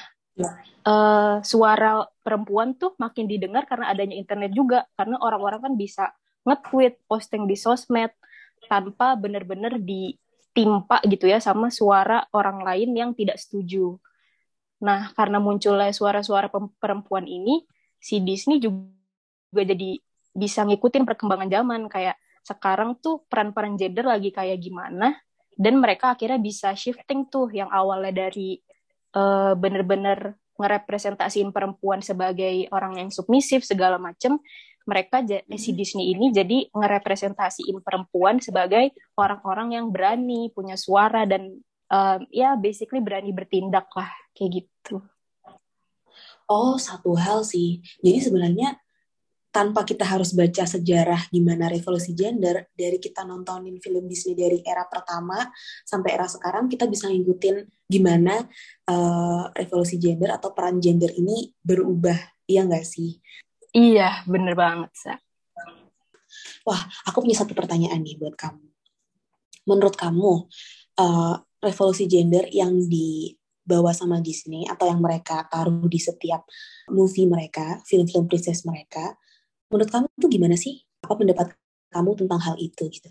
uh, 0.88 1.44
suara 1.44 2.08
perempuan 2.24 2.75
tuh 2.75 2.96
makin 3.00 3.27
didengar 3.27 3.68
karena 3.68 3.91
adanya 3.91 4.15
internet 4.15 4.51
juga 4.56 4.88
karena 4.96 5.20
orang-orang 5.20 5.72
kan 5.72 5.74
bisa 5.75 6.06
nge-tweet, 6.48 7.03
posting 7.06 7.46
di 7.46 7.60
sosmed 7.60 8.12
tanpa 8.72 9.15
benar-benar 9.20 9.79
ditimpa 9.79 11.03
gitu 11.08 11.27
ya 11.27 11.44
sama 11.44 11.68
suara 11.72 12.24
orang 12.32 12.63
lain 12.63 12.89
yang 12.96 13.12
tidak 13.13 13.38
setuju. 13.38 14.00
Nah, 14.79 15.12
karena 15.15 15.43
munculnya 15.43 15.91
suara-suara 15.91 16.48
perempuan 16.79 17.27
ini, 17.27 17.67
si 18.00 18.24
Disney 18.24 18.63
juga 18.63 18.86
jadi 19.51 20.00
bisa 20.31 20.63
ngikutin 20.63 21.03
perkembangan 21.03 21.50
zaman. 21.51 21.81
Kayak 21.91 22.15
sekarang 22.43 22.98
tuh 23.03 23.27
peran-peran 23.27 23.75
gender 23.75 24.07
lagi 24.07 24.31
kayak 24.31 24.57
gimana 24.57 25.13
dan 25.59 25.75
mereka 25.77 26.15
akhirnya 26.15 26.39
bisa 26.39 26.71
shifting 26.71 27.27
tuh 27.27 27.51
yang 27.51 27.67
awalnya 27.67 28.25
dari 28.25 28.57
uh, 29.13 29.53
bener-bener 29.59 30.39
ngerepresentasiin 30.55 31.51
perempuan 31.51 32.00
sebagai 32.00 32.67
orang 32.71 33.00
yang 33.00 33.09
submisif 33.12 33.67
segala 33.67 34.00
macem 34.00 34.39
mereka 34.88 35.21
si 35.59 35.75
Disney 35.75 36.15
ini 36.15 36.33
jadi 36.33 36.71
ngerepresentasiin 36.74 37.83
perempuan 37.83 38.41
sebagai 38.41 38.95
orang-orang 39.19 39.77
yang 39.77 39.86
berani 39.93 40.50
punya 40.50 40.79
suara 40.79 41.27
dan 41.29 41.59
uh, 41.91 42.17
ya 42.29 42.55
basically 42.55 43.01
berani 43.01 43.34
bertindak 43.34 43.89
lah 43.93 44.10
kayak 44.34 44.63
gitu. 44.63 45.01
Oh 46.50 46.81
satu 46.81 47.13
hal 47.13 47.46
sih. 47.46 47.81
Jadi 48.01 48.19
sebenarnya 48.25 48.77
tanpa 49.50 49.81
kita 49.81 50.05
harus 50.05 50.38
baca 50.38 50.62
sejarah 50.62 51.25
gimana 51.34 51.65
revolusi 51.74 52.13
gender 52.13 52.69
dari 52.69 53.01
kita 53.01 53.25
nontonin 53.25 53.82
film 53.82 54.06
Disney 54.06 54.38
dari 54.38 54.62
era 54.62 54.86
pertama 54.86 55.41
sampai 55.82 56.13
era 56.13 56.30
sekarang 56.30 56.69
kita 56.69 56.86
bisa 56.86 57.10
ngikutin 57.10 57.65
gimana 57.89 58.45
uh, 58.86 59.49
revolusi 59.58 59.97
gender 59.97 60.30
atau 60.38 60.54
peran 60.54 60.78
gender 60.78 61.10
ini 61.17 61.49
berubah. 61.65 62.17
Iya 62.45 62.65
nggak 62.69 62.86
sih? 62.86 63.17
Iya 63.73 64.25
bener 64.30 64.54
banget 64.54 64.93
sa. 64.93 65.13
Wah 66.65 66.82
aku 67.10 67.25
punya 67.25 67.38
satu 67.38 67.58
pertanyaan 67.58 68.02
nih 68.06 68.21
buat 68.21 68.38
kamu. 68.38 68.65
Menurut 69.65 69.97
kamu 69.97 70.45
uh, 71.02 71.36
revolusi 71.60 72.08
gender 72.08 72.48
yang 72.52 72.76
dibawa 72.88 73.91
sama 73.91 74.24
Disney 74.24 74.67
atau 74.67 74.88
yang 74.88 75.04
mereka 75.04 75.48
taruh 75.52 75.86
di 75.88 76.00
setiap 76.00 76.48
movie 76.91 77.28
mereka 77.28 77.84
film-film 77.86 78.28
princess 78.28 78.63
mereka 78.63 79.19
Menurut 79.69 79.89
kamu 79.93 80.06
itu 80.17 80.28
gimana 80.34 80.56
sih? 80.58 80.82
Apa 81.06 81.13
pendapat 81.13 81.54
kamu 81.93 82.26
tentang 82.26 82.41
hal 82.41 82.56
itu 82.58 82.89
gitu? 82.89 83.10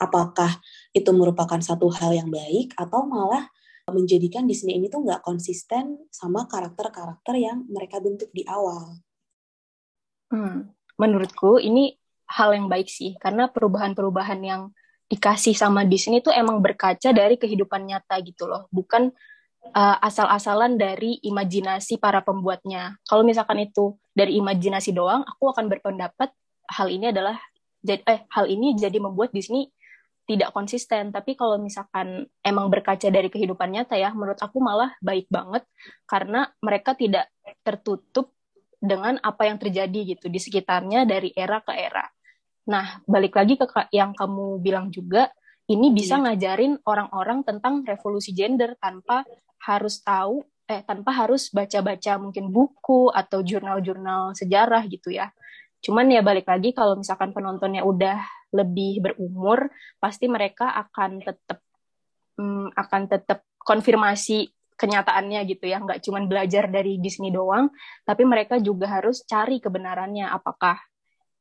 Apakah 0.00 0.58
itu 0.96 1.10
merupakan 1.12 1.60
satu 1.60 1.92
hal 1.92 2.16
yang 2.16 2.32
baik 2.32 2.72
atau 2.74 3.04
malah 3.04 3.46
menjadikan 3.86 4.48
Disney 4.48 4.80
ini 4.80 4.88
tuh 4.88 5.04
nggak 5.04 5.20
konsisten 5.20 6.08
sama 6.08 6.48
karakter-karakter 6.48 7.36
yang 7.36 7.68
mereka 7.68 8.00
bentuk 8.00 8.32
di 8.32 8.42
awal? 8.48 8.98
Hmm, 10.32 10.72
menurutku 10.96 11.60
ini 11.60 12.00
hal 12.32 12.56
yang 12.56 12.72
baik 12.72 12.88
sih 12.88 13.20
karena 13.20 13.52
perubahan-perubahan 13.52 14.40
yang 14.40 14.62
dikasih 15.12 15.52
sama 15.52 15.84
Disney 15.84 16.24
itu 16.24 16.32
emang 16.32 16.64
berkaca 16.64 17.12
dari 17.12 17.36
kehidupan 17.36 17.84
nyata 17.84 18.16
gitu 18.24 18.48
loh, 18.48 18.64
bukan 18.72 19.12
uh, 19.76 19.96
asal-asalan 20.00 20.80
dari 20.80 21.20
imajinasi 21.20 22.00
para 22.00 22.24
pembuatnya. 22.24 22.96
Kalau 23.04 23.20
misalkan 23.20 23.60
itu 23.60 24.00
dari 24.16 24.40
imajinasi 24.40 24.96
doang, 24.96 25.20
aku 25.20 25.52
akan 25.52 25.68
berpendapat 25.68 26.32
hal 26.72 26.88
ini 26.88 27.12
adalah 27.12 27.36
eh 27.84 28.24
hal 28.32 28.48
ini 28.48 28.72
jadi 28.72 28.96
membuat 28.96 29.36
Disney 29.36 29.68
tidak 30.24 30.54
konsisten. 30.56 31.12
Tapi 31.12 31.36
kalau 31.36 31.60
misalkan 31.60 32.24
emang 32.40 32.72
berkaca 32.72 33.12
dari 33.12 33.28
kehidupan 33.28 33.68
nyata 33.68 34.00
ya, 34.00 34.16
menurut 34.16 34.40
aku 34.40 34.64
malah 34.64 34.96
baik 35.04 35.28
banget 35.28 35.68
karena 36.08 36.48
mereka 36.64 36.96
tidak 36.96 37.28
tertutup 37.60 38.32
dengan 38.82 39.20
apa 39.20 39.46
yang 39.46 39.60
terjadi 39.60 40.16
gitu 40.16 40.26
di 40.32 40.40
sekitarnya 40.40 41.04
dari 41.04 41.36
era 41.36 41.60
ke 41.60 41.76
era. 41.76 42.08
Nah, 42.68 43.02
balik 43.08 43.34
lagi 43.34 43.58
ke 43.58 43.66
yang 43.90 44.14
kamu 44.14 44.62
bilang 44.62 44.92
juga, 44.94 45.30
ini 45.66 45.90
bisa 45.90 46.18
iya. 46.18 46.22
ngajarin 46.30 46.78
orang-orang 46.86 47.42
tentang 47.42 47.82
revolusi 47.82 48.34
gender 48.34 48.74
tanpa 48.78 49.26
harus 49.62 50.02
tahu 50.02 50.42
eh 50.66 50.82
tanpa 50.86 51.10
harus 51.10 51.50
baca-baca 51.50 52.22
mungkin 52.22 52.50
buku 52.50 53.10
atau 53.10 53.42
jurnal-jurnal 53.42 54.34
sejarah 54.38 54.86
gitu 54.86 55.10
ya. 55.10 55.30
Cuman 55.82 56.06
ya 56.10 56.22
balik 56.22 56.46
lagi 56.46 56.70
kalau 56.70 56.94
misalkan 56.94 57.34
penontonnya 57.34 57.82
udah 57.82 58.22
lebih 58.54 59.02
berumur, 59.02 59.66
pasti 59.98 60.30
mereka 60.30 60.70
akan 60.70 61.18
tetap 61.18 61.58
hmm, 62.38 62.78
akan 62.78 63.02
tetap 63.10 63.42
konfirmasi 63.58 64.50
kenyataannya 64.78 65.46
gitu 65.46 65.70
ya, 65.70 65.78
nggak 65.78 66.02
cuma 66.02 66.22
belajar 66.26 66.66
dari 66.66 66.98
Disney 66.98 67.30
doang, 67.30 67.70
tapi 68.02 68.26
mereka 68.26 68.58
juga 68.58 68.90
harus 68.90 69.22
cari 69.26 69.62
kebenarannya 69.62 70.26
apakah 70.26 70.78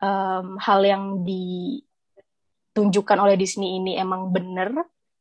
um, 0.01 0.57
hal 0.57 0.81
yang 0.83 1.21
ditunjukkan 1.23 3.17
oleh 3.21 3.37
Disney 3.37 3.77
ini 3.79 3.95
emang 3.95 4.33
benar 4.33 4.73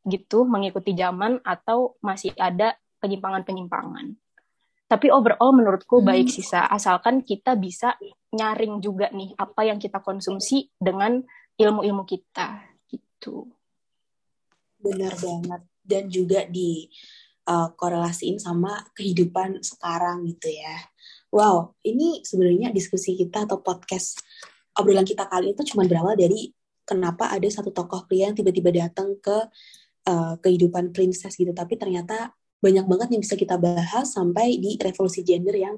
gitu 0.08 0.48
mengikuti 0.48 0.96
zaman 0.96 1.38
atau 1.44 2.00
masih 2.00 2.32
ada 2.40 2.74
penyimpangan-penyimpangan. 3.04 4.16
Tapi 4.90 5.06
overall 5.12 5.54
menurutku 5.54 6.02
hmm. 6.02 6.06
baik 6.08 6.26
sisa 6.32 6.66
asalkan 6.66 7.22
kita 7.22 7.54
bisa 7.54 7.94
nyaring 8.34 8.82
juga 8.82 9.06
nih 9.14 9.36
apa 9.38 9.62
yang 9.68 9.78
kita 9.78 10.02
konsumsi 10.02 10.66
dengan 10.74 11.22
ilmu-ilmu 11.54 12.02
kita 12.08 12.64
gitu. 12.90 13.46
Benar 14.80 15.14
banget 15.14 15.62
dan 15.84 16.04
juga 16.10 16.42
di 16.48 16.90
uh, 17.46 17.70
korelasiin 17.76 18.42
sama 18.42 18.82
kehidupan 18.96 19.62
sekarang 19.62 20.26
gitu 20.26 20.50
ya. 20.50 20.76
Wow, 21.30 21.78
ini 21.86 22.26
sebenarnya 22.26 22.74
diskusi 22.74 23.14
kita 23.14 23.46
atau 23.46 23.62
podcast 23.62 24.18
obrolan 24.80 25.06
kita 25.06 25.28
kali 25.28 25.52
itu 25.52 25.62
cuma 25.74 25.84
berawal 25.84 26.16
dari 26.16 26.50
kenapa 26.82 27.30
ada 27.30 27.46
satu 27.46 27.70
tokoh 27.70 28.08
pria 28.08 28.32
yang 28.32 28.36
tiba-tiba 28.36 28.72
datang 28.72 29.14
ke 29.20 29.36
uh, 30.08 30.34
kehidupan 30.40 30.90
princess 30.90 31.36
gitu, 31.36 31.52
tapi 31.52 31.76
ternyata 31.76 32.34
banyak 32.60 32.84
banget 32.84 33.08
yang 33.16 33.22
bisa 33.24 33.36
kita 33.36 33.56
bahas 33.56 34.12
sampai 34.12 34.60
di 34.60 34.76
revolusi 34.76 35.24
gender 35.24 35.56
yang 35.56 35.76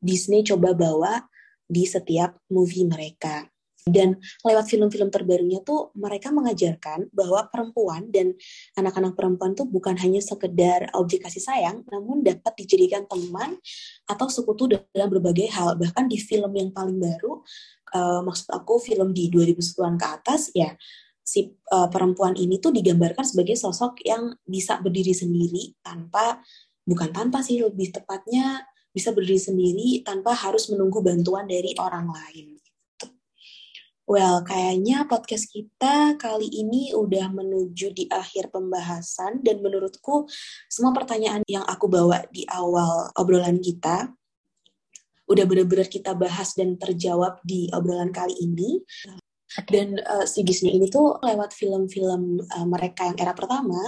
Disney 0.00 0.44
coba 0.44 0.72
bawa 0.72 1.24
di 1.64 1.84
setiap 1.88 2.36
movie 2.52 2.84
mereka. 2.84 3.53
Dan 3.84 4.16
lewat 4.40 4.72
film-film 4.72 5.12
terbarunya 5.12 5.60
tuh 5.60 5.92
mereka 5.92 6.32
mengajarkan 6.32 7.12
bahwa 7.12 7.44
perempuan 7.52 8.08
dan 8.08 8.32
anak-anak 8.80 9.12
perempuan 9.12 9.52
tuh 9.52 9.68
bukan 9.68 9.92
hanya 10.00 10.24
sekedar 10.24 10.88
objek 10.96 11.28
kasih 11.28 11.44
sayang, 11.44 11.84
namun 11.92 12.24
dapat 12.24 12.56
dijadikan 12.64 13.04
teman 13.04 13.60
atau 14.08 14.26
sekutu 14.32 14.72
dalam 14.72 15.08
berbagai 15.12 15.52
hal. 15.52 15.76
Bahkan 15.76 16.08
di 16.08 16.16
film 16.16 16.48
yang 16.56 16.72
paling 16.72 16.96
baru, 16.96 17.44
uh, 17.92 18.24
maksud 18.24 18.56
aku 18.56 18.80
film 18.80 19.12
di 19.12 19.28
2010-an 19.28 20.00
ke 20.00 20.06
atas, 20.08 20.48
ya 20.56 20.72
si 21.24 21.52
uh, 21.72 21.88
perempuan 21.88 22.36
ini 22.36 22.60
tuh 22.60 22.72
digambarkan 22.72 23.24
sebagai 23.24 23.56
sosok 23.56 24.00
yang 24.04 24.32
bisa 24.44 24.80
berdiri 24.80 25.16
sendiri 25.16 25.72
tanpa 25.80 26.40
bukan 26.84 27.12
tanpa 27.16 27.40
sih 27.40 27.64
lebih 27.64 27.96
tepatnya 27.96 28.60
bisa 28.92 29.10
berdiri 29.10 29.40
sendiri 29.40 29.88
tanpa 30.04 30.36
harus 30.36 30.68
menunggu 30.70 31.00
bantuan 31.00 31.48
dari 31.48 31.72
orang 31.80 32.12
lain. 32.12 32.63
Well, 34.04 34.44
kayaknya 34.44 35.08
podcast 35.08 35.48
kita 35.48 36.20
kali 36.20 36.44
ini 36.52 36.92
udah 36.92 37.32
menuju 37.32 37.96
di 37.96 38.04
akhir 38.12 38.52
pembahasan 38.52 39.40
dan 39.40 39.64
menurutku 39.64 40.28
semua 40.68 40.92
pertanyaan 40.92 41.40
yang 41.48 41.64
aku 41.64 41.88
bawa 41.88 42.20
di 42.28 42.44
awal 42.44 43.08
obrolan 43.16 43.64
kita 43.64 44.12
udah 45.24 45.44
bener-bener 45.48 45.88
kita 45.88 46.12
bahas 46.12 46.52
dan 46.52 46.76
terjawab 46.76 47.40
di 47.48 47.72
obrolan 47.72 48.12
kali 48.12 48.36
ini. 48.44 48.84
Dan 49.70 49.98
uh, 50.02 50.26
si 50.26 50.42
Disney 50.42 50.74
ini 50.74 50.90
tuh 50.90 51.18
lewat 51.22 51.54
film-film 51.54 52.42
uh, 52.42 52.66
mereka 52.66 53.06
yang 53.06 53.16
era 53.18 53.32
pertama, 53.32 53.78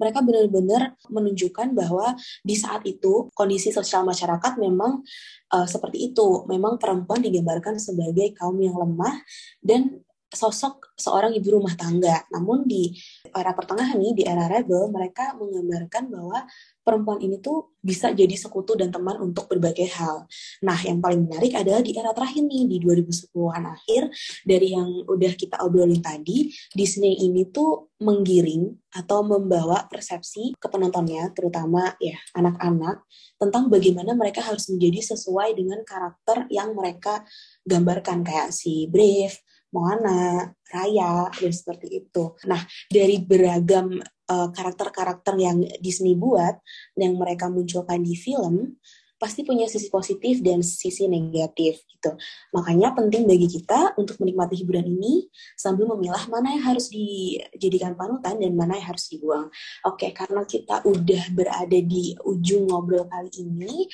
mereka 0.00 0.24
benar-benar 0.24 0.96
menunjukkan 1.12 1.76
bahwa 1.76 2.16
di 2.40 2.56
saat 2.56 2.82
itu 2.88 3.28
kondisi 3.36 3.68
sosial 3.70 4.08
masyarakat 4.08 4.56
memang 4.56 5.04
uh, 5.52 5.66
seperti 5.68 6.12
itu. 6.12 6.48
Memang 6.48 6.80
perempuan 6.80 7.20
digambarkan 7.20 7.76
sebagai 7.76 8.32
kaum 8.36 8.56
yang 8.58 8.76
lemah 8.76 9.20
dan 9.60 10.00
sosok 10.30 10.94
seorang 10.94 11.34
ibu 11.34 11.58
rumah 11.58 11.74
tangga. 11.74 12.22
Namun 12.30 12.64
di 12.64 12.94
era 13.34 13.50
pertengahan 13.50 13.98
nih, 13.98 14.12
di 14.14 14.22
era 14.22 14.46
rebel, 14.46 14.86
mereka 14.88 15.34
menggambarkan 15.34 16.06
bahwa 16.06 16.46
perempuan 16.80 17.18
ini 17.20 17.42
tuh 17.42 17.76
bisa 17.82 18.14
jadi 18.14 18.32
sekutu 18.38 18.78
dan 18.78 18.94
teman 18.94 19.18
untuk 19.18 19.50
berbagai 19.50 19.90
hal. 19.94 20.26
Nah, 20.62 20.78
yang 20.86 21.02
paling 21.02 21.26
menarik 21.26 21.54
adalah 21.58 21.82
di 21.82 21.96
era 21.98 22.14
terakhir 22.14 22.46
nih, 22.46 22.64
di 22.66 22.76
2010-an 22.78 23.64
akhir, 23.74 24.02
dari 24.46 24.68
yang 24.74 24.88
udah 25.06 25.32
kita 25.34 25.60
obrolin 25.66 26.00
tadi, 26.00 26.50
Disney 26.72 27.26
ini 27.26 27.48
tuh 27.50 27.90
menggiring 28.00 28.70
atau 28.96 29.20
membawa 29.22 29.86
persepsi 29.86 30.56
ke 30.56 30.66
penontonnya, 30.72 31.30
terutama 31.36 31.94
ya 32.00 32.16
anak-anak, 32.36 33.04
tentang 33.36 33.68
bagaimana 33.68 34.16
mereka 34.16 34.44
harus 34.44 34.68
menjadi 34.72 35.14
sesuai 35.14 35.56
dengan 35.56 35.80
karakter 35.84 36.48
yang 36.52 36.72
mereka 36.72 37.24
gambarkan, 37.64 38.24
kayak 38.24 38.52
si 38.52 38.88
Brave, 38.88 39.36
Moana, 39.70 40.50
Raya, 40.70 41.30
dan 41.30 41.52
seperti 41.54 42.02
itu. 42.02 42.34
Nah, 42.46 42.62
dari 42.90 43.22
beragam 43.22 43.98
eh, 44.02 44.48
karakter-karakter 44.54 45.34
uh, 45.34 45.42
yang 45.42 45.58
Disney 45.78 46.14
buat, 46.18 46.58
yang 46.98 47.14
mereka 47.18 47.46
munculkan 47.50 48.02
di 48.02 48.14
film, 48.18 48.78
pasti 49.20 49.44
punya 49.44 49.68
sisi 49.68 49.92
positif 49.92 50.40
dan 50.40 50.64
sisi 50.64 51.04
negatif 51.04 51.84
gitu. 51.84 52.16
Makanya 52.56 52.96
penting 52.96 53.28
bagi 53.28 53.52
kita 53.52 53.92
untuk 54.00 54.16
menikmati 54.24 54.56
hiburan 54.64 54.88
ini 54.88 55.28
sambil 55.60 55.92
memilah 55.92 56.24
mana 56.32 56.56
yang 56.56 56.64
harus 56.72 56.88
dijadikan 56.88 57.92
panutan 57.92 58.40
dan 58.40 58.56
mana 58.56 58.80
yang 58.80 58.96
harus 58.96 59.12
dibuang. 59.12 59.52
Oke, 59.84 60.16
karena 60.16 60.48
kita 60.48 60.80
udah 60.88 61.24
berada 61.36 61.78
di 61.84 62.16
ujung 62.24 62.72
ngobrol 62.72 63.04
kali 63.12 63.28
ini, 63.44 63.84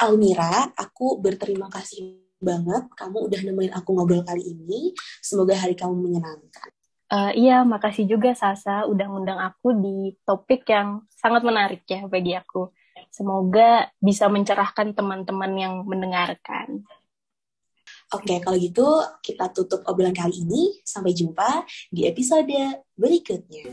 Almira, 0.00 0.72
aku 0.72 1.20
berterima 1.20 1.68
kasih 1.68 2.25
banget 2.46 2.86
kamu 2.94 3.26
udah 3.26 3.40
nemenin 3.42 3.74
aku 3.74 3.90
ngobrol 3.98 4.22
kali 4.22 4.46
ini. 4.46 4.94
Semoga 5.18 5.58
hari 5.58 5.74
kamu 5.74 5.98
menyenangkan. 5.98 6.70
Uh, 7.06 7.30
iya, 7.38 7.62
makasih 7.62 8.06
juga 8.06 8.34
Sasa 8.34 8.86
udah 8.86 9.06
ngundang 9.06 9.38
aku 9.38 9.74
di 9.78 10.14
topik 10.26 10.66
yang 10.66 11.06
sangat 11.10 11.42
menarik 11.42 11.82
ya 11.86 12.06
bagi 12.06 12.38
aku. 12.38 12.70
Semoga 13.10 13.90
bisa 13.98 14.26
mencerahkan 14.30 14.94
teman-teman 14.94 15.52
yang 15.58 15.74
mendengarkan. 15.86 16.86
Oke, 18.14 18.38
kalau 18.38 18.54
gitu 18.54 18.86
kita 19.18 19.50
tutup 19.50 19.82
obrolan 19.86 20.14
kali 20.14 20.46
ini. 20.46 20.78
Sampai 20.86 21.10
jumpa 21.10 21.66
di 21.90 22.06
episode 22.06 22.54
berikutnya. 22.94 23.70